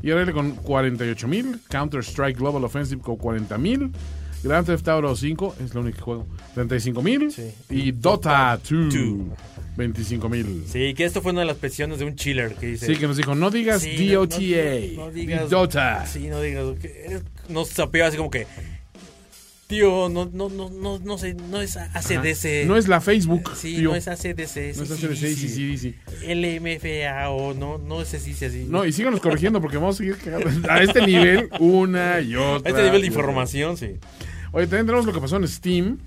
[0.04, 1.60] IRL con 48 mil.
[1.70, 3.92] Counter Strike Global Offensive con 40 mil.
[4.44, 6.28] Grand Theft Auto 5 es lo único que juego.
[6.54, 7.32] 35 mil.
[7.32, 7.52] Sí.
[7.72, 8.90] Y Dota 2.
[8.90, 9.34] Two.
[9.78, 10.64] 25 mil.
[10.68, 12.88] Sí, que esto fue una de las peticiones de un chiller que dice...
[12.88, 14.40] Sí, que nos dijo, no digas Sí, no- DOTA.
[14.40, 16.06] no- no digas- di Dota.
[16.08, 16.66] Sí, no digas.
[16.82, 17.20] que
[17.50, 18.48] Nos sapeó así como que...
[19.68, 22.00] Tío, no, no, no, no, no sé, no es Ajá.
[22.00, 22.66] ACDC.
[22.66, 23.52] No es la Facebook.
[23.54, 23.90] Sí, tío.
[23.90, 24.78] no es ACDC.
[24.78, 25.96] No es sí, ACDC, sí, sí, sí.
[26.26, 28.66] LMFA o no, no si dice así.
[28.70, 30.50] No, y síganos corrigiendo porque vamos a seguir cagando.
[30.72, 32.70] a este nivel una y A otra.
[32.72, 33.88] este nivel de información, sí.
[34.54, 35.98] Oye, también tenemos lo que pasó en Steam.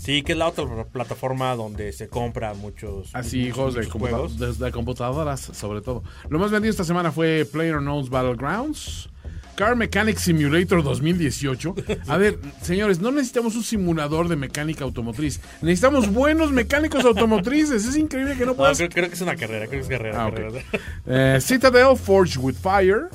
[0.00, 3.98] Sí, que es la otra plataforma donde se compra muchos, Así, muchos- juegos de,
[4.36, 6.02] muchos de- de computadoras, sobre todo.
[6.30, 9.10] Lo más vendido esta semana fue PlayerUnknown's Battlegrounds.
[9.56, 11.74] Car Mechanic Simulator 2018.
[12.06, 15.40] A ver, señores, no necesitamos un simulador de mecánica automotriz.
[15.62, 17.84] Necesitamos buenos mecánicos automotrices.
[17.84, 18.76] Es increíble que no No, puedas.
[18.78, 20.24] creo, creo que es una carrera, creo que es carrera.
[20.26, 20.62] Ah, carrera.
[21.06, 23.08] Eh, Citadel, Forged with Fire,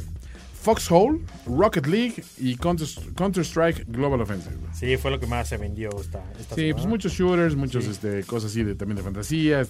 [0.63, 2.87] Foxhole, Rocket League y Counter-
[3.17, 4.55] Counter-Strike Global Offensive.
[4.73, 6.75] Sí, fue lo que más se vendió esta, esta Sí, semana.
[6.75, 7.91] pues muchos shooters, muchos Sí.
[7.91, 9.65] este, cosas así de, también de fantasía.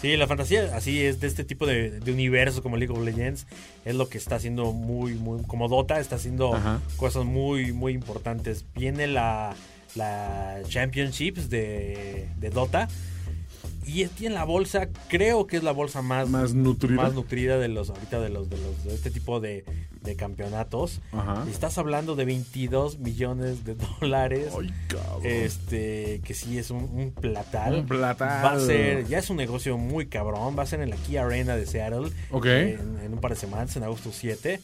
[0.00, 3.48] Sí, la fantasía así es de este tipo de, de universo como League of Legends
[3.84, 6.80] es lo que está haciendo muy, muy, como Dota, está haciendo Ajá.
[6.96, 8.64] cosas muy, muy importantes.
[8.76, 9.54] Viene la,
[9.96, 12.86] la Championships de, de Dota
[13.86, 16.96] y es- tiene la bolsa, creo que es la bolsa más, Más nutrida.
[17.02, 19.64] más nutrida de los ahorita de los de los de este tipo de,
[20.02, 21.00] de campeonatos.
[21.12, 21.44] Ajá.
[21.50, 24.48] Estás hablando de 22 millones de dólares.
[24.58, 25.22] Ay, cabrón.
[25.26, 27.74] Este, que sí es un, un platal.
[27.80, 28.44] Un platal.
[28.44, 30.56] Va a ser, ya es un negocio muy cabrón.
[30.58, 32.10] Va a ser en la Key Arena de Seattle.
[32.30, 32.46] Ok.
[32.46, 34.60] En, en un par de semanas, en agosto 7.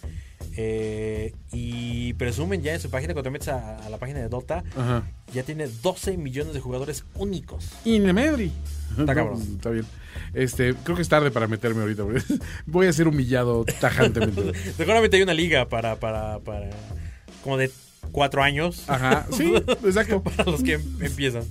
[0.57, 4.29] Eh, y presumen ya en su página, cuando te metes a, a la página de
[4.29, 5.03] Dota, Ajá.
[5.35, 7.69] ya tiene 12 millones de jugadores únicos.
[7.85, 8.53] Inlemedri.
[8.99, 9.43] Está cabrón.
[9.43, 9.85] Está bien.
[10.33, 12.05] Este, creo que es tarde para meterme ahorita.
[12.67, 14.53] Voy a ser humillado tajantemente.
[14.77, 16.71] Seguramente hay una liga para, para, para
[17.43, 17.71] como de
[18.13, 18.85] cuatro años.
[18.89, 19.53] Ajá, sí,
[19.85, 20.23] exacto.
[20.23, 21.43] Para los que em- empiezan.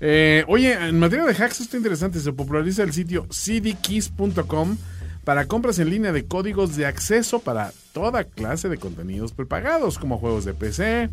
[0.00, 2.20] Eh, oye, en materia de hacks está interesante.
[2.20, 4.76] Se populariza el sitio cdkeys.com
[5.24, 10.18] para compras en línea de códigos de acceso para toda clase de contenidos prepagados, como
[10.18, 11.08] juegos de PC,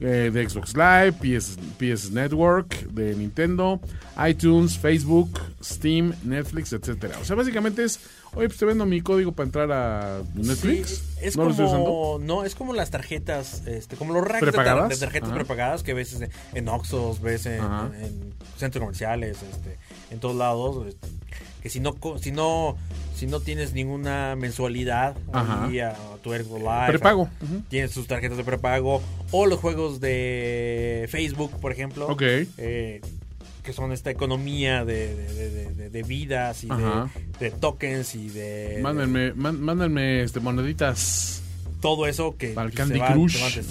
[0.00, 3.80] eh, de Xbox Live, PS, PS Network, de Nintendo,
[4.28, 7.16] iTunes, Facebook, Steam, Netflix, etcétera.
[7.22, 8.00] O sea, básicamente es,
[8.34, 10.88] oye, pues te vendo mi código para entrar a Netflix.
[10.98, 11.84] Sí, es ¿No lo estoy usando?
[11.86, 14.88] como no es como las tarjetas este como los racks de, tar- ¿Prepagadas?
[14.90, 15.38] de tarjetas Ajá.
[15.38, 16.20] prepagadas que ves
[16.52, 19.78] en, Oxxos ves en, en centros comerciales este
[20.10, 21.08] en todos lados este,
[21.66, 22.76] que si no si no
[23.16, 25.64] si no tienes ninguna mensualidad Ajá.
[25.66, 26.44] ahí a tu Live
[26.86, 27.28] Prepago.
[27.68, 29.02] tienes tus tarjetas de prepago
[29.32, 32.22] o los juegos de Facebook por ejemplo Ok.
[32.22, 33.00] eh,
[33.64, 36.68] que son esta economía de, de, de- de- de vidas y
[37.40, 41.42] de, tokens y de, Mándenme, man- mándenme este, moneditas.
[41.80, 42.70] todo eso que se va-
[43.12, 43.32] Crush.
[43.32, 43.66] se va antes.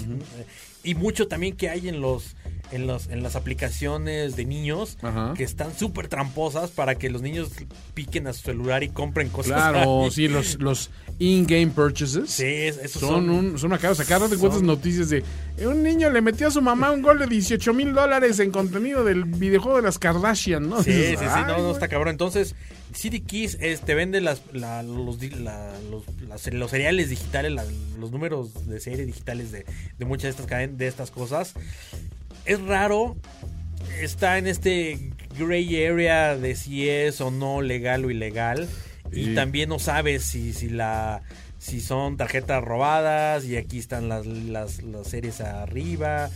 [0.84, 2.36] y mucho también que hay en los
[2.72, 5.34] en los en las aplicaciones de niños Ajá.
[5.36, 7.50] que están súper tramposas para que los niños
[7.94, 10.10] piquen a su celular y compren cosas Claro, ahí.
[10.10, 12.30] sí, los, los in-game purchases.
[12.30, 14.04] Sí, es- esos son, son, un, son una causa.
[14.04, 15.22] Cada de cuentas son- noticias de
[15.64, 19.04] un niño le metió a su mamá un gol de 18 mil dólares en contenido
[19.04, 20.82] del videojuego de las Kardashian, ¿no?
[20.82, 21.72] Sí, sí, Dices, sí, "Ay, no, no güey".
[21.72, 22.08] está cabrón.
[22.10, 22.54] Entonces,
[22.92, 27.64] CD Keys te vende las, la- los, la- los, las- los seriales digitales, la-
[27.98, 29.64] los números de serie digitales de,
[29.98, 31.54] de muchas de estas, de estas cosas.
[32.46, 33.16] Es raro,
[34.00, 38.68] está en este gray area de si es o no legal o ilegal.
[39.12, 41.22] Y también no sabes si, si la
[41.58, 46.28] si son tarjetas robadas y aquí están las, las, las series arriba,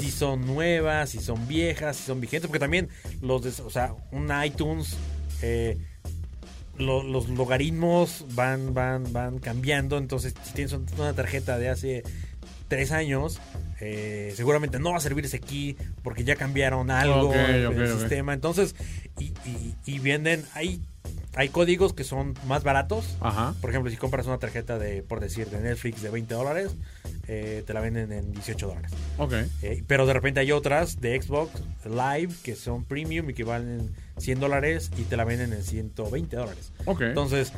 [0.00, 2.88] si son nuevas, si son viejas, si son vigentes, porque también
[3.22, 4.94] los, de- o sea, un iTunes,
[5.42, 5.78] eh,
[6.76, 12.02] lo- los logaritmos van, van, van cambiando, entonces si tienes una tarjeta de hace
[12.68, 13.40] tres años,
[13.80, 18.34] eh, seguramente no va a servir ese key porque ya cambiaron algo en el sistema,
[18.34, 18.74] entonces,
[19.18, 20.80] y, y, y venden, hay
[21.34, 23.16] hay códigos que son más baratos.
[23.20, 23.54] Ajá.
[23.60, 26.74] Por ejemplo, si compras una tarjeta de, por decir, de Netflix de 20 dólares,
[27.28, 28.90] eh, te la venden en 18 dólares.
[29.18, 29.34] Ok.
[29.62, 33.94] Eh, pero de repente hay otras de Xbox Live que son premium y que valen
[34.16, 36.72] 100 dólares y te la venden en 120 dólares.
[36.86, 37.02] Ok.
[37.02, 37.52] Entonces,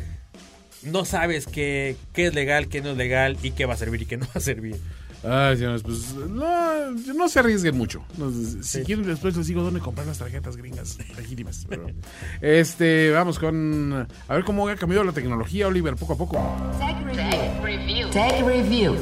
[0.82, 4.02] no sabes qué, qué es legal, qué no es legal y qué va a servir
[4.02, 4.76] y qué no va a servir.
[5.22, 8.02] Ay, señores, pues no, no se arriesguen mucho.
[8.16, 11.66] No, si quieren, después les digo dónde comprar las tarjetas gringas legítimas.
[11.68, 11.86] Pero,
[12.40, 14.06] este, vamos con.
[14.28, 16.72] A ver cómo ha cambiado la tecnología, Oliver, poco a poco.
[16.78, 17.62] Tech Review.
[17.62, 18.10] Review.
[18.10, 18.96] Tech Review.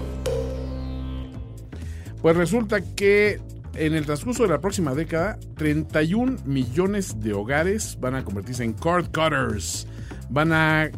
[2.21, 3.41] Pues resulta que
[3.75, 8.73] en el transcurso de la próxima década, 31 millones de hogares van a convertirse en
[8.73, 9.87] cord cutters.
[10.31, 10.91] Van a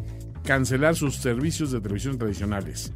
[0.43, 2.91] cancelar sus servicios de televisión tradicionales.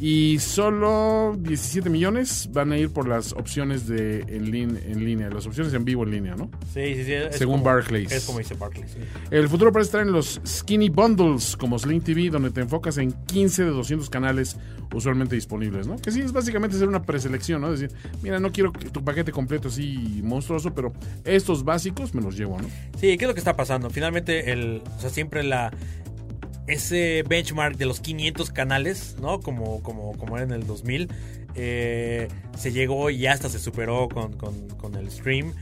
[0.00, 5.28] Y solo 17 millones van a ir por las opciones de en, lin- en línea,
[5.28, 6.50] las opciones en vivo en línea, ¿no?
[6.72, 7.12] Sí, sí, sí.
[7.14, 8.12] es Según como- Barclays.
[8.12, 8.92] Es como dice Barclays.
[8.92, 8.98] sí.
[9.30, 13.10] El futuro parece estar en los skinny bundles como Sling TV, donde te enfocas en
[13.26, 14.56] 15 de 200 canales
[14.94, 15.96] usualmente disponibles, ¿no?
[15.96, 17.70] Que sí es básicamente hacer una preselección, ¿no?
[17.70, 17.90] Decir,
[18.22, 20.92] mira, no quiero tu paquete completo así monstruoso, pero
[21.24, 22.68] estos básicos me los llevo, ¿no?
[22.98, 23.90] Sí, ¿qué es lo que está pasando?
[23.90, 25.72] Finalmente, el, o sea, siempre la
[26.68, 29.40] ese benchmark de los 500 canales, ¿no?
[29.40, 31.08] Como, como, como era en el 2000,
[31.54, 35.54] eh, se llegó y hasta se superó con, con- con el stream,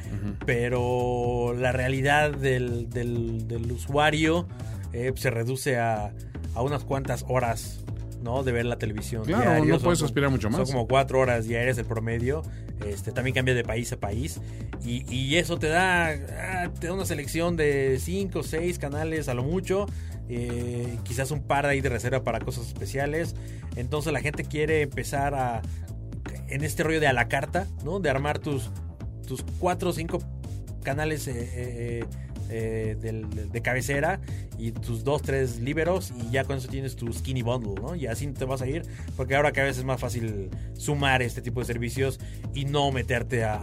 [0.45, 4.47] pero la realidad del, del- del usuario
[4.93, 6.13] eh, se reduce a,
[6.55, 7.81] a unas cuantas horas.
[8.23, 8.43] ¿no?
[8.43, 9.25] De ver la televisión.
[9.25, 9.75] Claro, diario.
[9.75, 10.57] no puedes aspirar mucho más.
[10.57, 12.43] Son como cuatro horas diarias el promedio.
[12.85, 14.41] Este, también cambia de país a país.
[14.85, 19.29] Y, y eso te da, ah, te da una selección de cinco o seis canales
[19.29, 19.87] a lo mucho.
[20.29, 23.35] Eh, quizás un par ahí de reserva para cosas especiales.
[23.77, 25.63] Entonces la gente quiere empezar a.
[26.49, 27.99] En este rollo de a la carta, ¿no?
[28.01, 28.71] De armar tus,
[29.27, 30.19] tus cuatro o cinco
[30.85, 32.05] canales eh, eh,
[32.51, 32.97] eh,
[33.53, 34.21] de cabecera
[34.57, 37.97] y tus dos, tres liberos y ya con eso tienes tu skinny bundle, ¿no?
[37.97, 38.83] Y así te vas a ir,
[39.17, 42.21] porque ahora cada vez es más fácil sumar este tipo de servicios
[42.55, 43.57] y no meterte a-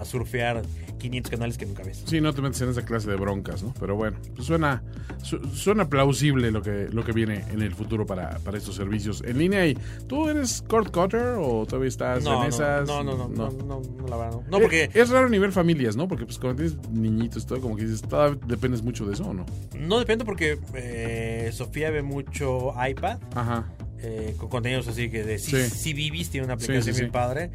[0.00, 0.62] a surfear
[0.98, 2.02] 500 canales que nunca ves.
[2.06, 3.72] Sí, no te metes en esa clase de broncas, ¿no?
[3.78, 4.82] Pero bueno, pues suena,
[5.22, 9.22] su- suena plausible lo que, lo que viene en el futuro para, para estos servicios
[9.26, 9.66] en línea.
[9.66, 9.76] ¿Y
[10.06, 12.86] tú eres cord cutter o todavía estás No, en no, esas?
[12.88, 14.58] no, no, no, no, no, no, la verdad, no.
[14.58, 16.08] Eh, porque Es raro nivel familias, ¿no?
[16.08, 18.02] Porque pues cuando tienes niñitos, todo como que dices,
[18.46, 19.44] dependes mucho de eso, ¿o no?
[19.78, 23.66] no depende porque eh, Sofía ve mucho iPad Ajá.
[23.98, 25.52] eh, con contenidos así que de Sí.
[25.52, 27.12] CBeebies tiene una aplicación sí, bien sí.
[27.12, 27.50] padre.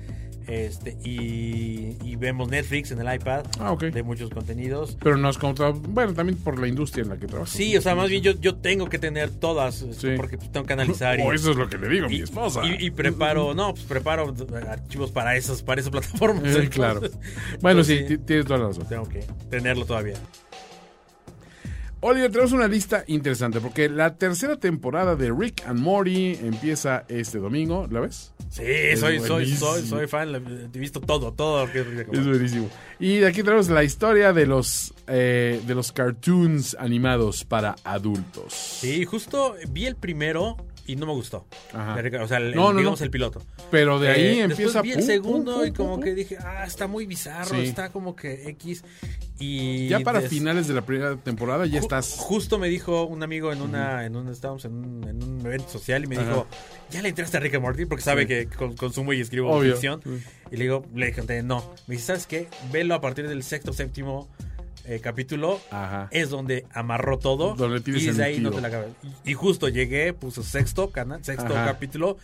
[0.51, 4.97] Este, y, y vemos Netflix en el iPad Ah, de muchos contenidos.
[5.01, 7.53] Pero no has contado, bueno, también por la industria en la que trabajas.
[7.53, 10.17] Sí, o sea, más bien yo, yo tengo que tener todas este, Sí.
[10.17, 12.21] porque tengo que analizar y, O eso es lo que le digo a mi y-
[12.23, 12.61] esposa.
[12.65, 14.33] y- y preparo, no, pues preparo
[14.69, 16.43] archivos para esas, para esas plataformas.
[16.55, 16.99] Eh, claro.
[17.61, 18.85] Bueno, sí, Entonces, tienes toda la razón.
[18.89, 20.15] tengo que tenerlo todavía.
[22.03, 27.37] Oliver, tenemos una lista interesante porque la tercera temporada de Rick and Morty empieza este
[27.37, 27.87] domingo.
[27.91, 28.33] ¿La ves?
[28.49, 30.33] Sí, Es soy, soy, soy, soy fan,
[30.73, 32.69] he visto todo, todo es buenísimo.
[32.99, 38.51] Y de aquí tenemos la historia de los, eh, de los cartoons animados para adultos.
[38.51, 41.45] Sí, justo vi el primero y no me gustó.
[41.73, 41.95] Ajá.
[42.21, 43.03] O sea, el, No, no, digamos no.
[43.05, 43.41] el piloto.
[43.69, 44.81] Pero de ahí Eh, empieza...
[44.81, 47.65] Vi el pum, segundo pum, y como que dije, ah, está muy bizarro, Sí.
[47.67, 48.83] está como que X.
[49.39, 52.15] Y Ya para des- finales de la primera temporada ya Ju- estás...
[52.19, 55.67] Justo me dijo un amigo en una, en un, estábamos en un, en un evento
[55.69, 56.25] social y me Ajá.
[56.27, 56.47] dijo,
[56.91, 58.27] ya le entraste a Rick and Morty porque sabe Sí.
[58.27, 59.71] que con- consumo y escribo Obvio.
[59.73, 60.01] ficción.
[60.03, 60.09] Sí.
[60.51, 61.73] Y le digo, le conté, no.
[61.87, 62.47] Me dice, ¿sabes qué?
[62.71, 64.29] Velo a partir del sexto, séptimo
[64.85, 65.59] eh, capítulo.
[65.71, 66.07] Ajá.
[66.11, 67.55] Es donde amarró todo.
[67.55, 68.87] Donde y desde ahí no te la acabas.
[69.25, 71.65] Y, y justo llegué, puso sexto canal, sexto Ajá.
[71.65, 72.17] capítulo.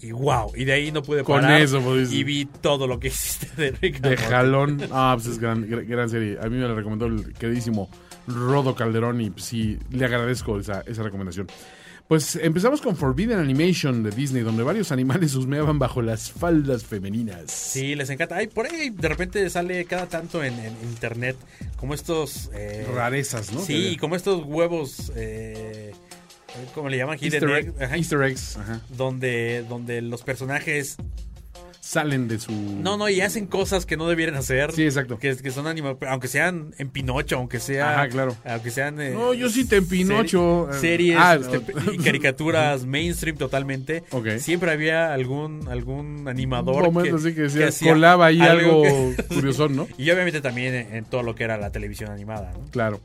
[0.00, 1.60] Y wow, y de ahí no pude Con parar.
[1.60, 4.80] eso, pues, y vi todo lo que hiciste de Rick De jalón.
[4.92, 6.38] Ah, pues es gran, gran, gran serie.
[6.40, 7.90] A mí me la recomendó el queridísimo
[8.28, 11.48] Rodo Calderón y pues, sí, le agradezco esa, esa recomendación.
[12.08, 17.50] Pues empezamos con Forbidden Animation de Disney, donde varios animales husmeaban bajo las faldas femeninas.
[17.50, 18.36] Sí, les encanta.
[18.36, 21.36] Ay, por ahí de repente sale cada tanto en, en internet
[21.76, 22.50] como estos...
[22.54, 23.60] eh, Rarezas, ¿no?
[23.60, 25.12] Sí, como estos huevos...
[25.16, 25.92] Eh,
[26.74, 27.18] ¿Cómo le llaman?
[27.20, 28.56] Easter, egg- ajá, Easter eggs.
[28.56, 28.80] Ajá.
[28.96, 30.96] Donde, donde los personajes...
[31.80, 32.52] Salen de su...
[32.52, 34.72] No, no, y hacen cosas que no debieran hacer.
[34.72, 35.18] Sí, exacto.
[35.18, 37.94] Que, que son animados, aunque sean en Pinocho, aunque sea...
[37.94, 38.36] Ajá, claro.
[38.44, 39.00] Aunque sean...
[39.00, 40.68] eh, No, yo sí te empinocho.
[40.70, 41.92] seri- Series Ah, este, no.
[41.92, 44.02] y caricaturas mainstream totalmente.
[44.10, 44.38] Ok.
[44.38, 48.40] Siempre había algún, algún animador Un momento que, así que decía, que hacía colaba ahí
[48.40, 49.88] algo, que- curiosón, ¿no?
[49.98, 52.64] Y obviamente también en, en todo lo que era la televisión animada, ¿no?
[52.70, 53.00] Claro.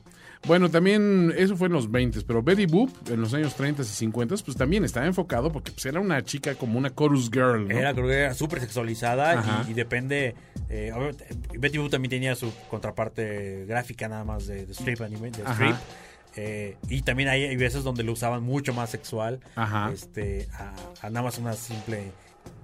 [0.45, 3.85] Bueno, también eso fue en los 20, pero Betty Boop en los años 30 y
[3.85, 7.77] 50 pues también estaba enfocado porque pues, era una chica como una chorus girl, ¿no?
[7.77, 10.35] Era, creo que era súper sexualizada y, y depende.
[10.69, 10.91] eh,
[11.57, 15.75] Betty Boop también tenía su contraparte gráfica nada más de, de strip anime, de strip.
[16.35, 19.39] Eh, y también hay, hay veces donde lo usaban mucho más sexual.
[19.55, 19.91] Ajá.
[19.93, 20.73] Este, a,
[21.05, 22.11] a nada más una simple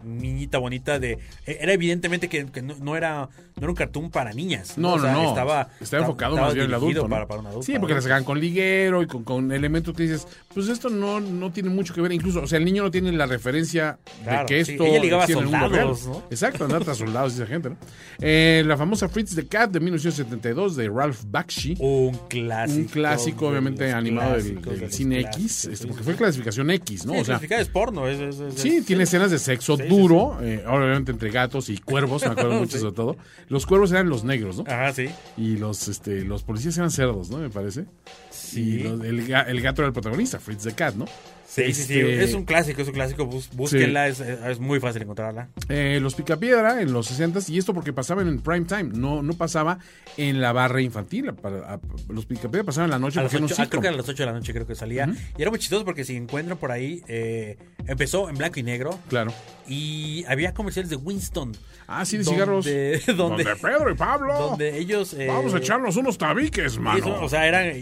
[0.04, 1.14] niñita bonita de
[1.46, 4.96] eh, era evidentemente que, que no, no era no era un cartoon para niñas No,
[4.96, 5.28] no, sea, no.
[5.30, 7.04] estaba Está enfocado estaba más bien en el adulto.
[7.04, 7.10] ¿no?
[7.10, 10.04] para, para un adulto sí, porque le sacan con liguero y con, con elementos que
[10.04, 12.12] dices, pues esto no, no tiene mucho que ver.
[12.12, 14.72] Incluso, o sea, el niño no tiene la referencia Claro, de que sí.
[14.72, 14.86] esto.
[14.86, 16.06] Ella ligaba soldados.
[16.08, 16.24] ¿no?
[16.30, 17.78] Exacto, andaba tras soldados y esa gente, ¿no?
[18.22, 21.76] Eh, la famosa Fritz the Cat de 1972 de Ralph Bakshi.
[21.80, 26.06] un clásico un clásico, obviamente, animado del, cine X, sí, este, sí, porque sí.
[26.06, 27.14] fue clasificación X, ¿no?
[27.14, 29.89] Sí, o sea, es porno es, es- Sí, es- tiene escenas de sexo Sí, sí,
[29.90, 33.18] duro, eh, obviamente entre gatos y cuervos, me acuerdo mucho sobre todo.
[33.48, 34.64] Los cuervos eran los negros, ¿no?
[34.68, 35.08] Ajá, sí.
[35.38, 37.38] Y los, este, los policías eran cerdos, ¿no?
[37.40, 37.86] Me parece.
[38.30, 38.62] Sí.
[38.62, 41.06] Y los- el, el gato era el protagonista, Fritz the Cat, ¿no?
[41.50, 42.00] Sí, sí, sí.
[42.00, 43.26] Este, Es un clásico, es un clásico.
[43.26, 45.50] Bus- búsquenla, es, es muy fácil encontrarla.
[45.68, 49.34] eh, los Picapiedra en los 60 y esto porque pasaban en prime time, no, no
[49.34, 49.80] pasaba
[50.16, 51.34] en la barra infantil.
[51.34, 51.80] Para- a-
[52.10, 53.88] los Picapiedra pasaban en la noche A las porque era un ocho- ah, creo que
[53.88, 55.10] a las 8 de la noche creo que salía.
[55.38, 59.00] Y era muy chistoso porque si encuentran por ahí, eh, empezó en blanco y negro
[59.10, 59.34] Claro.
[59.68, 61.58] y había comerciales de Winston.
[61.88, 62.66] Ah, sí, de donde- cigarros.
[63.08, 64.38] Donde, Donde Pedro y Pablo.
[64.38, 65.14] donde ellos...
[65.16, 67.00] eh, Vamos a echarnos unos tabiques, mano.
[67.00, 67.76] eso, o sea, eran...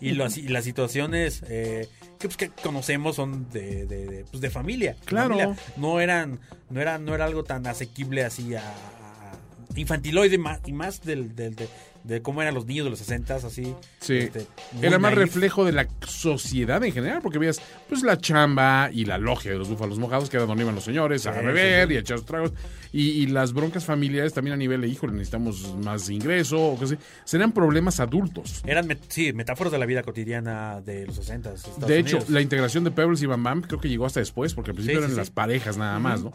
[0.00, 4.40] Y las, y las situaciones eh, que, pues, que conocemos son de, de, de, pues,
[4.40, 4.96] de familia.
[5.04, 5.36] Claro.
[5.38, 5.56] familia.
[5.76, 6.40] No eran...
[6.70, 8.62] No era, no era algo tan asequible así a...
[9.76, 11.68] infantiloide más, y más del, del- de,
[12.04, 13.74] de cómo eran los niños de los 60 así.
[14.00, 14.16] Sí.
[14.18, 14.46] este,
[14.82, 15.18] Era más naif.
[15.26, 19.58] reflejo de la sociedad en general, porque veías pues la chamba y la logia de
[19.58, 21.94] los búfalos mojados, que era donde iban los señores a Sí, beber sí, sí.
[21.94, 22.52] y a echar tragos.
[22.92, 26.86] Y, y las broncas familiares también a nivel de, híjole, necesitamos más ingreso o qué
[26.86, 26.98] sé.
[27.24, 28.62] Serán problemas adultos.
[28.66, 32.30] Eran, met- sí, metáforas de la vida cotidiana de los 60 Estados De hecho, Unidos.
[32.30, 35.00] la integración de Pebbles y Bam Bam creo que llegó hasta después, porque al principio
[35.00, 36.32] Sí, eran sí, las parejas nada más, ¿no?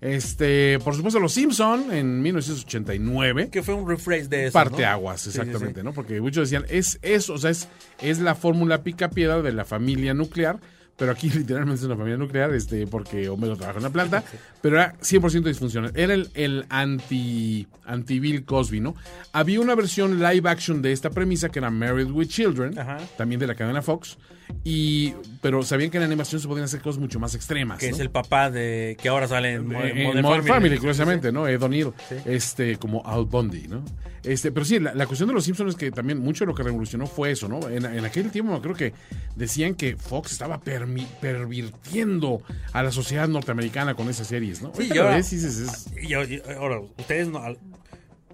[0.00, 3.48] Este, por supuesto, Los Simpson en 1989.
[3.50, 4.52] que fue un rephrase de eso.
[4.52, 4.88] Parte ¿no?
[4.88, 5.82] aguas, Sí, sí, exactamente.
[5.82, 5.92] ¿no?
[5.92, 7.68] Porque muchos decían, es eso, o sea, es,
[8.02, 10.58] es la fórmula pica piedra de la familia nuclear,
[10.96, 14.24] pero aquí literalmente es una familia nuclear, este, porque Homero trabaja en la planta,
[14.60, 15.92] pero era 100% disfuncional.
[15.94, 18.94] Era el, el anti, anti Bill Cosby, ¿no?
[19.32, 22.98] Había una versión live action de esta premisa que era Married with Children, Ajá.
[23.16, 24.18] también de la cadena Fox,
[24.62, 27.78] y, pero sabían que en animación se podían hacer cosas mucho más extremas.
[27.78, 27.94] Que ¿no?
[27.96, 28.96] es el papá de.
[29.00, 31.46] que ahora sale en, en Modern Modern, Family, Sí, curiosamente, ¿no?
[31.48, 32.16] Ed O'Neill, Sí.
[32.24, 33.84] este, como Al Bundy, ¿no?
[34.22, 36.54] Este, pero sí, la, la cuestión de los Simpsons es que también mucho de lo
[36.54, 37.68] que revolucionó fue eso, ¿no?
[37.68, 38.94] En, en aquel tiempo creo que
[39.36, 42.42] decían que Fox estaba permi- pervirtiendo
[42.72, 44.72] a la sociedad norteamericana con esas series, ¿no?
[44.74, 45.90] Sí, Ahorita y lo ahora- ves y dices, es- sí.
[46.02, 47.42] Y, y- ahora, ustedes no.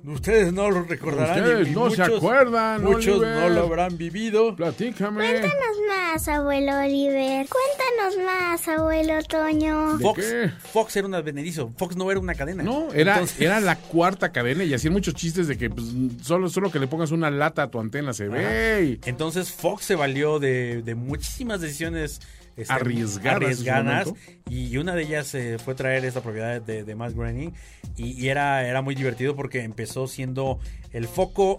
[0.05, 1.38] Ustedes no lo recordarán.
[1.40, 3.36] Ustedes y- no se acuerdan, Muchos Oliver.
[3.36, 4.57] no lo habrán vivido.
[4.57, 5.28] platícame.
[5.28, 7.46] Cuéntanos más, abuelo Oliver.
[7.46, 9.96] Cuéntanos más, abuelo Toño.
[9.98, 10.51] ¿De Fox, qué?
[10.72, 11.72] Fox era un advenedizo.
[11.76, 12.62] Fox no era una cadena.
[12.62, 15.86] No, era, Entonces- era la cuarta cadena y hacían muchos chistes de que pues,
[16.22, 18.98] solo, solo que le pongas una lata a tu antena se ve.
[19.05, 22.20] y- Entonces Fox se valió de, de muchísimas decisiones
[22.57, 24.12] este, Arriesgadas
[24.48, 27.53] y una de ellas eh, fue traer esta propiedad de, de Matt Groening
[27.96, 30.59] y, y era, era muy divertido porque empezó siendo
[30.92, 31.57] el foco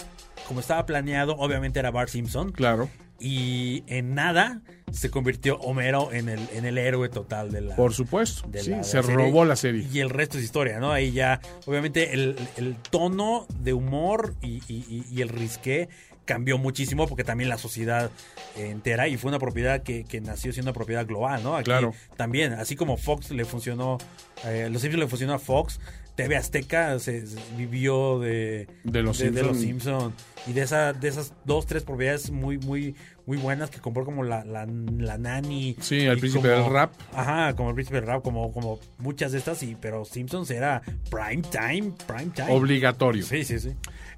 [0.47, 2.89] como estaba planeado, obviamente era Bart Simpson Claro.
[3.19, 4.61] y en nada
[4.91, 8.45] se convirtió Homero en el, en el héroe total de la, Por supuesto.
[8.49, 9.15] de Sí, la- de se la serie.
[9.17, 9.87] robó la serie.
[9.93, 10.91] Y el resto es historia, ¿no?
[10.91, 15.87] Ahí ya, obviamente, el, el tono de humor y, y- y- y el risqué
[16.31, 18.09] cambió muchísimo porque también la sociedad
[18.55, 21.57] entera y fue una propiedad que, que nació siendo una propiedad global, ¿no?
[21.57, 21.93] Aquí Claro.
[22.15, 23.97] También, así como Fox le funcionó,
[24.45, 25.81] eh, los Simpsons le funcionó a Fox,
[26.15, 30.13] TV Azteca se, se vivió de, De los de, de los Simpson.
[30.13, 30.13] Simpson
[30.47, 32.95] y de, esa, de esas dos, tres propiedades muy, muy,
[33.25, 35.75] muy buenas que compró como la, la, la Nani.
[35.79, 36.93] Sí, al y príncipe como- del rap.
[37.13, 40.81] Ajá, como el príncipe del rap, como, como muchas de estas, sí, pero Simpsons era
[41.09, 42.51] prime time, prime time.
[42.51, 43.23] Obligatorio.
[43.23, 43.69] Sí, sí, sí.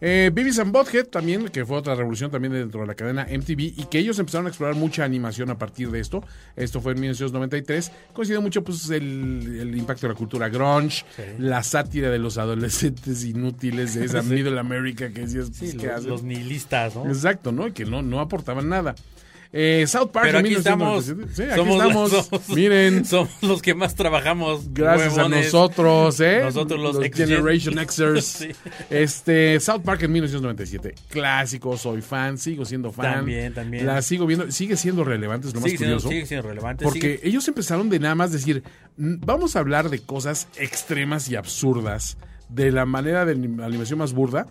[0.05, 3.59] Eh, Beavis and Butthead también, que fue otra revolución también dentro de la cadena MTV
[3.77, 6.23] y que ellos empezaron a explorar mucha animación a partir de esto.
[6.57, 7.91] Esto fue en 1993.
[8.11, 11.21] Coincidió mucho pues el, el impacto de la cultura grunge, Sí.
[11.39, 16.95] la sátira de los adolescentes inútiles de esa Middle America que decías, pues, los nihilistas,
[16.95, 17.07] ¿no?
[17.07, 17.67] Exacto, ¿no?
[17.67, 18.95] Y que no, no aportaban nada.
[19.55, 21.07] Eh, South Park Pero en aquí estamos.
[21.07, 21.35] 1997.
[21.35, 22.27] Sí, aquí somos, estamos.
[22.47, 24.73] somos- Miren, somos los que más trabajamos.
[24.73, 25.39] gracias huevones.
[25.39, 26.39] a nosotros, ¿eh?
[26.43, 28.25] Nosotros los ex- Generation Xers.
[28.25, 28.47] Sí.
[28.89, 30.95] Este, South Park en 1997.
[31.09, 33.13] Clásico, soy fan, sigo siendo fan.
[33.17, 33.85] También, también.
[33.85, 36.09] La sigo viendo, sigue siendo relevante, es lo más siendo, curioso.
[36.09, 36.83] sigue siendo relevante.
[36.83, 38.63] porque sigue- ellos empezaron de nada más decir,
[38.97, 42.17] "Mm, vamos a hablar de cosas extremas y absurdas,
[42.49, 44.47] de la manera de anim- animación más burda,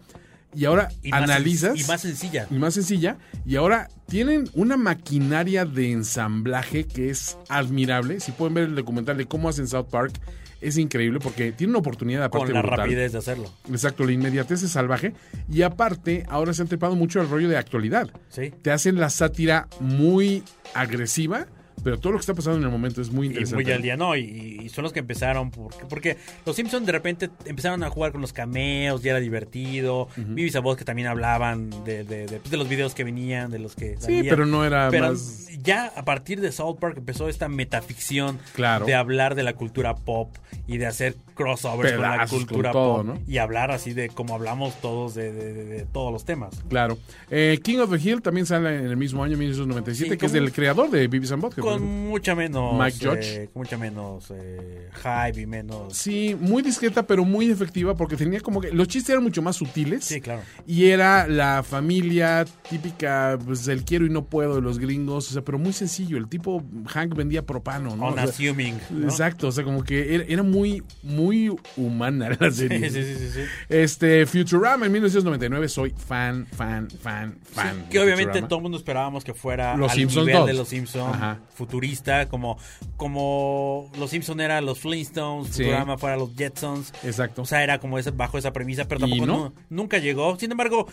[0.54, 2.46] y ahora Y analizas y más sencilla.
[2.50, 8.20] y más sencilla y ahora tienen una maquinaria de ensamblaje que es admirable.
[8.20, 10.12] Si pueden ver el documental de cómo hacen South Park,
[10.60, 12.78] es increíble porque tiene una oportunidad aparte Con la brutal.
[12.80, 13.50] rapidez de hacerlo.
[13.70, 15.12] Exacto, la inmediatez es salvaje.
[15.50, 18.10] Y aparte, ahora se han trepado mucho el rollo de actualidad.
[18.28, 18.52] Sí.
[18.62, 20.44] Te hacen la sátira muy
[20.74, 21.46] agresiva,
[21.82, 23.64] pero todo lo que está pasando en el momento es muy Y interesante.
[23.64, 26.16] muy al día, no, y, y son los que empezaron, porque, porque
[26.46, 30.08] los Simpsons de repente empezaron a jugar con los cameos, ya era divertido.
[30.16, 33.58] Vivis a voz que también hablaban de, de, de- de los videos que venían, de
[33.58, 34.26] los que Sí, salían.
[34.28, 35.48] pero no era Pero más...
[35.62, 38.86] ya a partir de South Park empezó esta metaficción Claro.
[38.86, 40.34] de hablar de la cultura pop
[40.66, 43.18] y de hacer crossovers con la con cultura todo, pop ¿no?
[43.26, 46.54] y hablar así de como hablamos todos de, todos los temas.
[46.68, 46.98] Claro.
[47.30, 50.32] Eh, King of the Hill también sale en el mismo año, 1997, Sí, que es
[50.32, 51.62] del creador de Beavis and Butthead.
[51.78, 57.06] Con mucha menos Mike eh, con mucha menos eh, hype y menos Sí, muy discreta,
[57.06, 58.70] pero muy efectiva, porque tenía como que...
[58.72, 60.04] Los chistes eran mucho más sutiles.
[60.04, 60.42] Sí, claro.
[60.66, 65.32] Y era la familia típica, pues, del quiero y no puedo de los gringos, o
[65.32, 66.16] sea, pero muy sencillo.
[66.16, 68.08] El tipo, Hank vendía propano, ¿no?
[68.08, 68.78] O sea, unassuming.
[68.90, 69.04] ¿no?
[69.04, 72.90] Exacto, o sea, como que era, era muy, muy humana la serie.
[72.90, 73.40] Sí, sí, sí, sí, sí.
[73.68, 77.74] Este, Futurama en 1999, soy fan, fan, fan, fan.
[77.74, 78.48] Sí, que obviamente Futurama.
[78.48, 81.38] todo el mundo esperábamos que fuera Los al Simpsons nivel de los Simpsons, Ajá.
[81.66, 82.58] Futurista, como,
[82.96, 85.64] como los Simpsons eran los Flintstones, Sí.
[85.64, 86.92] Futurama fuera los Jetsons.
[87.04, 87.42] Exacto.
[87.42, 90.36] O sea, era como ese, bajo esa premisa, pero tampoco no- nunca llegó.
[90.38, 90.86] Sin embargo,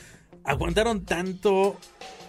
[0.43, 1.75] aguantaron tanto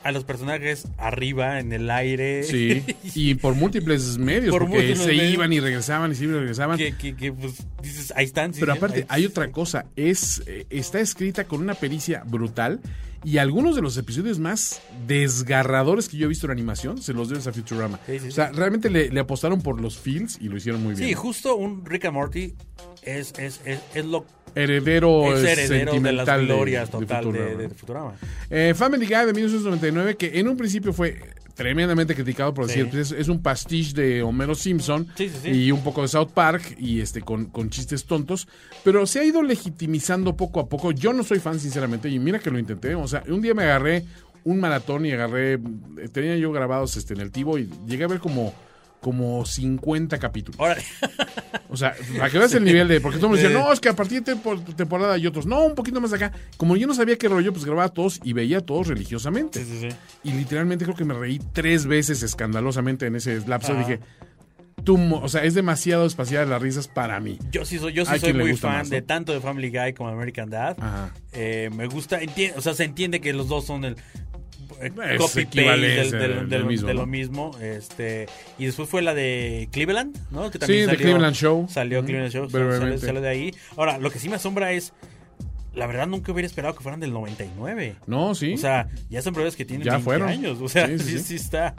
[0.02, 2.42] a los personajes arriba, en el aire.
[2.44, 2.84] Sí,
[3.14, 5.34] y por múltiples medios, Por porque múltiples se medios.
[5.34, 6.78] iban y regresaban y se iban y regresaban.
[6.78, 8.54] que, que, que, pues dices, ahí están.
[8.54, 12.80] sí, Pero aparte, hay otra cosa, es eh, está escrita con una pericia brutal
[13.22, 17.28] y algunos de los episodios más desgarradores que yo he visto en animación se los
[17.28, 18.00] debes a Futurama.
[18.06, 20.94] Sí, sí, o sea, realmente le, le apostaron por los feels y lo hicieron muy
[20.94, 21.08] bien.
[21.08, 22.54] Sí, justo un Rick and Morty
[23.02, 24.24] es, es, es, es lo
[24.54, 27.62] heredero, es heredero de las sentimental glorias de total de, Futurama.
[27.62, 28.12] de Futurama.
[28.50, 31.18] Eh, Family Guy de 1999, que en un principio fue
[31.54, 32.78] tremendamente criticado por Sí.
[32.78, 35.50] decir, pues, es, es un pastiche de Homero Simpson Sí, sí, sí.
[35.50, 38.48] y un poco de South Park y este con, con chistes tontos,
[38.82, 40.92] pero se ha ido legitimizando poco a poco.
[40.92, 42.94] Yo no soy fan, sinceramente, y mira que lo intenté.
[42.94, 44.04] O sea, un día me agarré
[44.42, 45.58] un maratón y agarré,
[46.12, 48.54] tenía yo grabados este, en el Tivo y llegué a ver como
[49.00, 50.60] como 50 capítulos.
[50.60, 50.82] Órale.
[51.70, 53.00] O sea, para que veas el nivel de.
[53.00, 55.64] Porque todos me decían, no, es que a partir de tempo- temporada y otros, no,
[55.64, 56.32] un poquito más acá.
[56.56, 59.64] Como yo no sabía qué rollo, pues grababa todos y veía todos religiosamente.
[59.64, 59.96] Sí, sí, sí.
[60.24, 63.72] Y literalmente creo que me reí tres veces escandalosamente en ese lapso.
[63.72, 63.80] Ajá.
[63.80, 64.00] Dije,
[64.84, 67.38] tú, o sea, es demasiado espacial las risas para mí.
[67.52, 68.94] Yo sí soy, yo sí soy muy fan más, ¿no?
[68.96, 70.76] de tanto de Family Guy como American Dad.
[70.80, 71.14] Ajá.
[71.32, 73.96] Eh, me gusta, enti- o sea, se entiende que los dos son el
[75.18, 77.00] copy paste del, del- del del- mismo, de ¿no?
[77.00, 77.50] lo mismo.
[77.60, 78.26] Este,
[78.58, 80.50] y después fue la de Cleveland, ¿no?
[80.50, 81.66] Que Sí, The Cleveland Show.
[81.68, 83.54] Salió Cleveland Show, sale, sale de ahí.
[83.76, 84.92] Ahora, lo que sí me asombra es,
[85.74, 87.96] la verdad nunca hubiera esperado que fueran del 99.
[88.06, 88.54] No, sí.
[88.54, 90.28] O sea, ya son pruebas que tienen Ya 20 fueron.
[90.28, 90.58] años.
[90.60, 91.74] O sea, Sí, sí, sí, está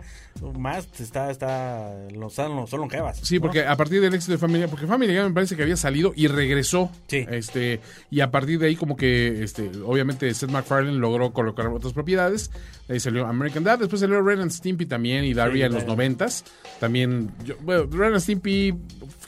[0.57, 3.19] más, está, está, los, son, longevas.
[3.21, 3.41] Sí, ¿no?
[3.41, 6.27] porque a partir del éxito de Familia, porque Familia me parece que había salido y
[6.27, 6.89] regresó.
[7.07, 7.25] Sí.
[7.29, 7.79] Este,
[8.09, 12.49] y a partir de ahí como que este, obviamente Seth MacFarlane logró colocar otras propiedades.
[12.89, 16.43] Ahí salió American Dad, después salió Ren and Stimpy también y Daria en los noventas.
[16.79, 18.73] También, yo, bueno, Ren and Stimpy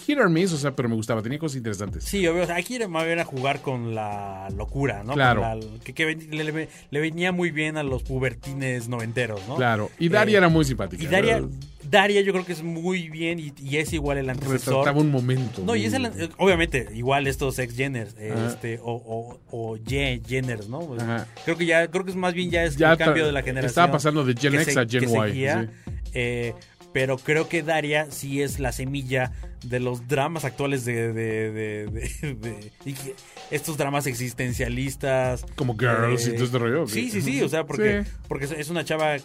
[0.03, 2.03] hit or miss, o sea, pero me gustaba, tenía cosas interesantes.
[2.03, 5.13] Sí, obvio, o sea, aquí era más bien a jugar con la locura, ¿no?
[5.13, 5.41] Claro.
[5.41, 5.59] La-
[5.93, 9.55] que le, le- le venía muy bien a los pubertines noventeros, ¿no?
[9.55, 11.03] Claro, y Daria Eh, era muy simpática.
[11.03, 11.49] Y Daria, ¿verdad?
[11.89, 14.75] Daria yo creo que es muy bien y, y es igual el antecesor.
[14.77, 15.63] retrataba un momento.
[15.65, 20.21] No, y es el, obviamente, igual estos ex Jenners, eh, este, o, o, o Ye-
[20.25, 20.79] Jenners, ¿no?
[20.79, 21.03] Pues.
[21.43, 23.41] Creo que ya, creo que es más bien ya es Ya el cambio de la
[23.43, 23.67] generación.
[23.69, 25.91] estaba pasando de Gen X a Gen Y, seguía, sí.
[26.13, 26.53] eh,
[26.93, 29.31] pero creo que Daria sí es la semilla
[29.63, 33.13] de los dramas actuales de, de, de-
[33.51, 35.45] estos dramas existencialistas.
[35.55, 36.87] Como Girls y todo este rollo.
[36.87, 38.11] Sí, sí, sí, o sea, porque, Sí.
[38.27, 39.15] porque es- una chava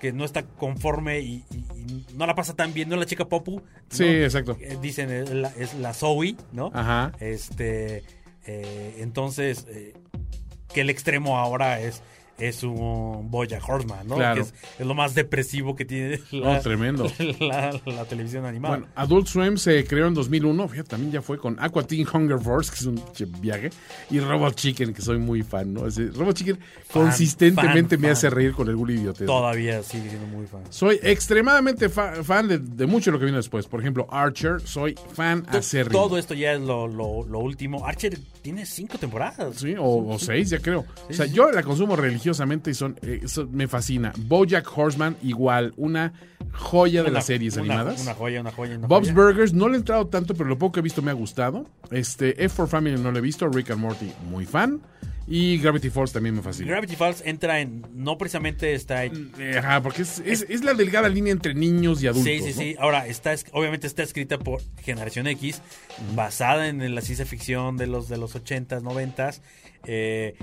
[0.00, 3.06] que no está conforme y, y- y no la pasa tan bien, no es la
[3.06, 3.62] chica Popu.
[3.90, 4.10] Sí, ¿no?
[4.24, 4.56] exacto.
[4.60, 6.70] Eh, Dicen, es la, es la Zoe, ¿no?
[6.74, 7.12] Ajá.
[7.20, 8.02] Este,
[8.46, 9.92] eh, entonces, eh,
[10.72, 12.02] que el extremo ahora es
[12.40, 14.16] es un Boya Horseman, ¿no?
[14.16, 14.34] Claro.
[14.36, 17.10] Que es, es lo más depresivo que tiene la, Oh, tremendo.
[17.40, 18.76] la, la televisión animada.
[18.78, 22.38] Bueno, Adult Swim se creó en 2001, fíjate, también ya fue con Aqua Teen Hunger
[22.38, 23.00] Force, que es un
[23.40, 23.70] viaje,
[24.10, 25.86] y Robot Chicken, que soy muy fan, ¿no?
[25.86, 26.58] Ese- Robot Chicken
[26.92, 28.12] consistentemente fan, me fan.
[28.12, 29.26] hace reír con algún idiotez.
[29.26, 30.62] Todavía sigue siendo muy fan.
[30.70, 33.66] Soy extremadamente fa- fan de, de mucho de lo que vino después.
[33.66, 35.98] Por ejemplo, Archer, soy fan To- acérrimo.
[36.00, 37.86] Todo esto ya es lo, lo, lo último.
[37.86, 39.56] Archer tiene cinco temporadas.
[39.56, 40.84] Sí, o, o seis, ya creo.
[41.08, 41.32] o sea, sí.
[41.32, 41.96] yo la consumo
[42.30, 44.12] religiosamente y son, eh, eso me fascina.
[44.16, 46.12] Bojack Horseman, igual, una
[46.52, 48.02] joya de Una- las series una- animadas.
[48.02, 48.76] Una joya, una joya.
[48.78, 49.14] Una Bob's joya.
[49.22, 51.66] Burgers, no le he entrado tanto, pero lo poco que he visto me ha gustado.
[51.90, 53.48] Este, F for Family no lo he visto.
[53.48, 54.80] Rick and Morty, muy fan.
[55.32, 56.72] Y Gravity Falls también me fascina.
[56.72, 57.86] Gravity Falls entra en.
[57.94, 59.30] No precisamente está en.
[59.38, 62.32] Eh, Ajá, porque es, es- es la delgada línea entre niños y adultos.
[62.32, 62.60] Sí, sí, ¿no?
[62.60, 62.76] sí.
[62.80, 65.62] Ahora, está, es- obviamente está escrita por Generación X,
[66.16, 69.40] basada en la ciencia ficción de los, de los 80s, 90s.
[69.84, 70.34] eh,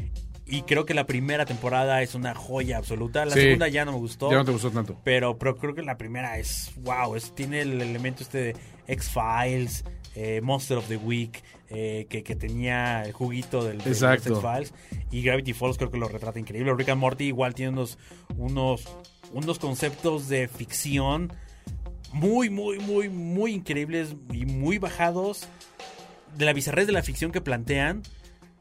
[0.49, 3.25] y creo que la primera temporada es una joya absoluta.
[3.25, 3.41] La Sí.
[3.41, 4.29] segunda ya no me gustó.
[4.31, 4.99] Ya no te gustó tanto.
[5.03, 8.55] Pero, pero creo que la primera es, wow, es, tiene el elemento este de
[8.87, 9.83] X-Files,
[10.15, 13.91] eh, Monster of the Week, eh, que, que tenía el juguito del, de.
[13.91, 14.73] X-Files.
[15.11, 16.73] Y Gravity Falls creo que lo retrata increíble.
[16.75, 17.97] Rick and Morty igual tiene unos,
[18.37, 18.87] unos,
[19.33, 21.31] unos conceptos de ficción
[22.13, 25.47] muy, muy, muy, muy increíbles y muy bajados
[26.37, 28.01] de la bizarrez de la ficción que plantean.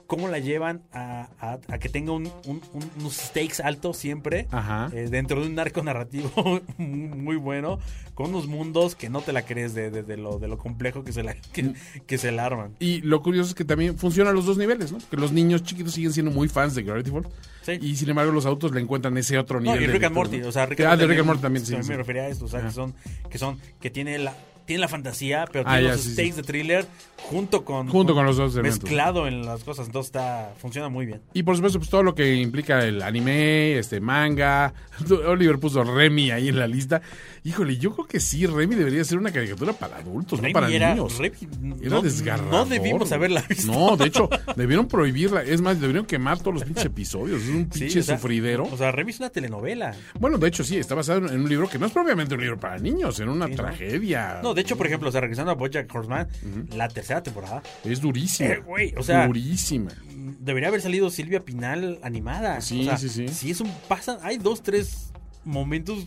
[0.07, 4.47] Cómo la llevan a, a- a que tenga un- un- un- unos stakes altos siempre
[4.53, 4.89] Ajá.
[4.95, 6.31] eh, dentro de un arco narrativo
[6.79, 7.79] muy, bueno,
[8.15, 11.03] con unos mundos que no te la crees de, de- de lo, de lo complejo
[11.03, 11.73] que se la, que,
[12.07, 12.77] que se la arman.
[12.79, 14.99] Y lo curioso es que también funciona a los dos niveles, ¿no?
[15.11, 17.29] Que los niños chiquitos siguen siendo muy fans de Gravity Falls.
[17.63, 17.73] Sí.
[17.81, 19.83] Y sin embargo, los adultos le encuentran ese otro No, nivel.
[19.83, 20.49] y de Rick and Morty, ¿no?
[20.49, 21.75] o sea, Rick Ah, de Rick and Morty también, sí.
[21.89, 22.69] me refería a esto, o sea, Ajá.
[22.69, 22.95] que son,
[23.29, 24.35] que son, que tiene la,
[24.67, 26.15] tiene la fantasía, pero Ah, tiene ya, los sí, sí.
[26.15, 26.87] stakes de thriller
[27.23, 28.83] junto con, Junto con los dos elementos.
[28.83, 31.21] mezclado en las cosas, entonces está, funciona muy bien.
[31.33, 34.75] Y por supuesto, pues todo lo que implica el anime, este manga.
[35.27, 37.01] Oliver puso Remy ahí en la lista.
[37.47, 40.73] Híjole, yo creo que sí, Remy debería ser una caricatura para adultos, Remy no para
[40.73, 41.17] era- niños.
[41.19, 41.37] Remy
[41.81, 42.51] Era no- desgarrador.
[42.53, 43.71] no debimos haberla visto.
[43.73, 45.43] No, de hecho, debieron prohibirla.
[45.45, 47.43] Es más, debieron quemar todos los pinches episodios.
[47.43, 48.65] Es un Sí, pinche o sea, sufridero.
[48.65, 49.95] O sea, Remy es una telenovela.
[50.19, 52.59] Bueno, de hecho, sí, está basado en un libro que no es propiamente un libro
[52.59, 54.41] para niños, en una Sí, tragedia.
[54.43, 56.27] No, de hecho, por ejemplo, o sea, regresando a Bojack Horseman,
[56.75, 58.51] la tercera temporada Es durísima.
[58.51, 59.93] Eh, güey, o sea- durísima.
[60.41, 62.61] debería haber salido Silvia Pinal animada.
[62.61, 63.29] Sí, O sea, sí, sí.
[63.29, 65.13] Si es un pasa, hay dos, tres
[65.45, 66.07] momentos.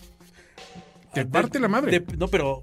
[1.14, 2.00] Te de- parte la madre.
[2.00, 2.62] de- no, pero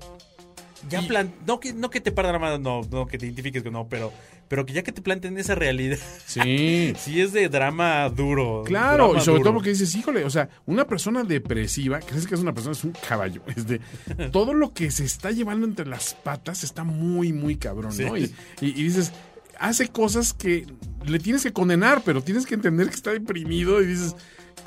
[0.89, 3.27] ya Y- plan, no que no que te parta la madre, no, no que te
[3.27, 4.13] identifiques con no, pero
[4.49, 6.93] pero que ya que te planteen esa realidad, Sí.
[6.99, 8.63] si es de drama duro.
[8.65, 9.45] Claro, drama y sobre duro.
[9.51, 12.85] todo porque dices, híjole, o sea, una persona depresiva, crees que es una persona, es
[12.85, 13.43] un caballo.
[13.57, 13.81] Este,
[14.33, 18.15] todo lo que se está llevando entre las patas está muy, muy cabrón, ¿no?
[18.17, 18.33] Sí.
[18.61, 19.11] Y, y- y dices,
[19.59, 20.67] hace cosas que
[21.05, 24.15] le tienes que condenar, pero tienes que entender que está deprimido y dices,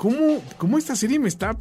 [0.00, 1.52] ¿cómo, cómo esta serie me está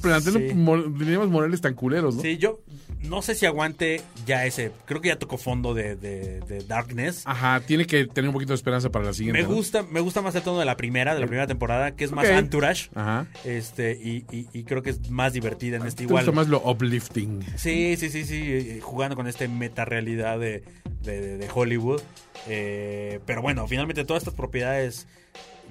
[0.00, 0.54] planteando Sí.
[0.54, 2.22] morales tan culeros, no?
[2.22, 2.60] Sí, yo
[3.02, 4.70] no sé si aguante ya ese.
[4.86, 7.22] Creo que ya tocó fondo de, de- de Darkness.
[7.26, 9.42] Ajá, tiene que tener un poquito de esperanza para la siguiente.
[9.42, 9.54] Me ¿no?
[9.54, 12.12] gusta, me gusta más el tono de la primera, de la primera temporada, que es
[12.12, 12.90] más entourage.
[12.94, 13.26] Ajá.
[13.44, 16.36] Este, y, y- y creo que es más divertida en este ¿Te gusta igual.
[16.36, 17.40] más lo uplifting?
[17.56, 18.40] Sí, sí, sí, sí.
[18.42, 20.62] eh, Jugando con este meta realidad de,
[21.02, 22.00] de- de- de Hollywood.
[22.48, 25.06] Eh, pero bueno, finalmente todas estas propiedades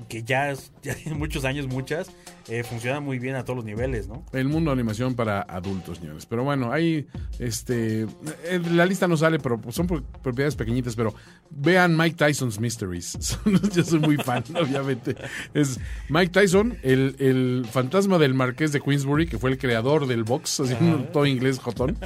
[0.10, 2.10] que ya, ya tienen muchos años, muchas,
[2.50, 4.26] eh, funcionan muy bien a todos los niveles, ¿no?
[4.34, 6.26] El mundo de animación para adultos, señores.
[6.26, 7.08] Pero bueno, ahí,
[7.40, 8.02] este,
[8.50, 11.14] en la lista no sale, pero son pro- propiedades pequeñitas, pero
[11.50, 13.18] vean Mike Tyson's Mysteries.
[13.74, 15.16] Yo soy muy fan, obviamente.
[15.54, 15.80] Es
[16.10, 20.60] Mike Tyson, el, el fantasma del marqués de Queensbury, que fue el creador del box,
[20.60, 20.76] así
[21.14, 21.98] todo inglés jotón.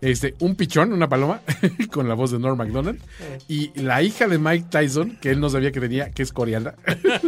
[0.00, 1.40] Este, un pichón, una paloma,
[1.90, 3.00] con la voz de Norm MacDonald.
[3.48, 6.74] Y la hija de Mike Tyson, que él no sabía que tenía, que es coreana,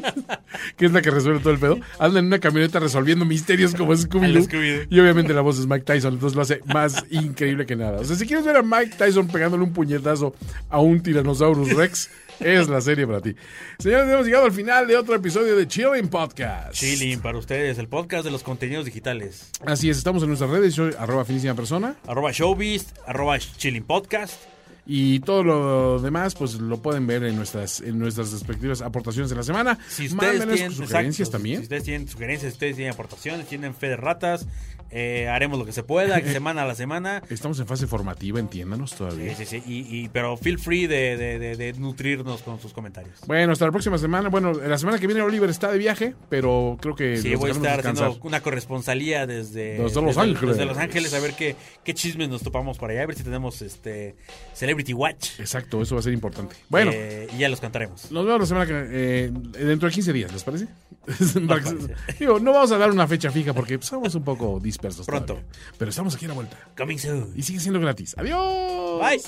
[0.76, 3.92] que es la que resuelve todo el pedo, anda en una camioneta resolviendo misterios como
[3.92, 4.86] Scooby-Doo.
[4.90, 8.00] Y obviamente la voz es Mike Tyson, entonces lo hace más increíble que nada.
[8.00, 10.34] O sea, si quieres ver a Mike Tyson pegándole un puñetazo
[10.68, 12.10] a un Tyrannosaurus Rex,
[12.40, 13.34] es la serie para ti.
[13.78, 16.72] Señores, hemos llegado al final de otro episodio de Chilling Podcast.
[16.72, 19.50] Chilling para ustedes, el podcast de los contenidos digitales.
[19.64, 21.96] Así es, estamos en nuestras redes, soy arroba finísima persona.
[22.06, 24.40] Arroba Showbiz, arroba Chilling Podcast.
[24.88, 29.36] Y todo lo demás, pues lo pueden ver en nuestras, en nuestras respectivas aportaciones de
[29.36, 29.78] la semana.
[29.88, 31.56] Si ustedes Mándenos tienen sugerencias exacto, también.
[31.58, 34.46] Si ustedes tienen sugerencias, si ustedes tienen aportaciones, tienen fe de ratas,
[34.90, 37.22] eh, haremos lo que se pueda, semana a la semana.
[37.30, 39.34] Estamos en fase formativa, entiéndanos todavía.
[39.36, 39.62] Sí, sí, sí.
[39.66, 43.18] Y, y- pero feel free de, de- de- de nutrirnos con sus comentarios.
[43.26, 44.28] Bueno, hasta la próxima semana.
[44.28, 47.52] Bueno, la semana que viene Oliver está de viaje, pero creo que Sí, voy a
[47.52, 48.08] estar descansar.
[48.08, 50.56] haciendo una corresponsalía desde, Desde Los Ángeles.
[50.56, 53.22] desde Los Ángeles a ver qué, qué chismes nos topamos por allá, a ver si
[53.24, 54.16] tenemos este
[54.54, 55.40] Celebrity Watch.
[55.40, 56.56] Exacto, eso va a ser importante.
[56.68, 58.10] Bueno, Eh, y ya los cantaremos.
[58.10, 60.66] nos vemos la semana que eh, dentro de 15 días, ¿les parece?
[61.46, 61.94] Para parece.
[62.18, 65.06] Digo, no vamos a dar una fecha fija porque somos un poco dispersos.
[65.06, 65.34] Pronto.
[65.34, 65.48] todavía.
[65.78, 66.56] Pero estamos aquí a la vuelta.
[66.76, 67.32] Coming soon.
[67.34, 68.14] Y sigue siendo gratis.
[68.18, 69.00] Adiós.
[69.00, 69.22] Bye.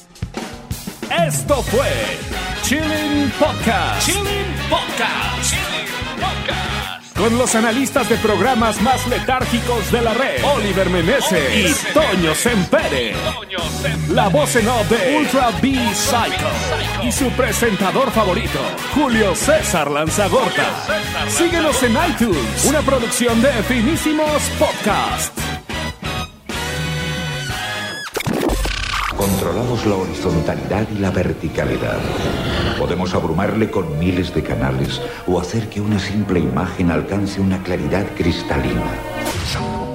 [1.26, 1.88] Esto fue
[2.62, 4.07] Chilling Podcast.
[4.07, 5.55] Chilling Podcast.
[7.18, 13.12] Con los analistas de programas más letárgicos de la red, Oliver Meneses y Toño Sempere.
[14.10, 16.46] La voz en off de Ultra B Psycho.
[17.02, 18.60] Y su presentador favorito,
[18.94, 20.86] Julio César Lanzagorta.
[21.28, 25.47] Síguenos en iTunes, una producción de Finísimos Podcast.
[29.18, 31.98] Controlamos la horizontalidad y la verticalidad.
[32.78, 38.06] Podemos abrumarle con miles de canales o hacer que una simple imagen alcance una claridad
[38.16, 39.88] cristalina.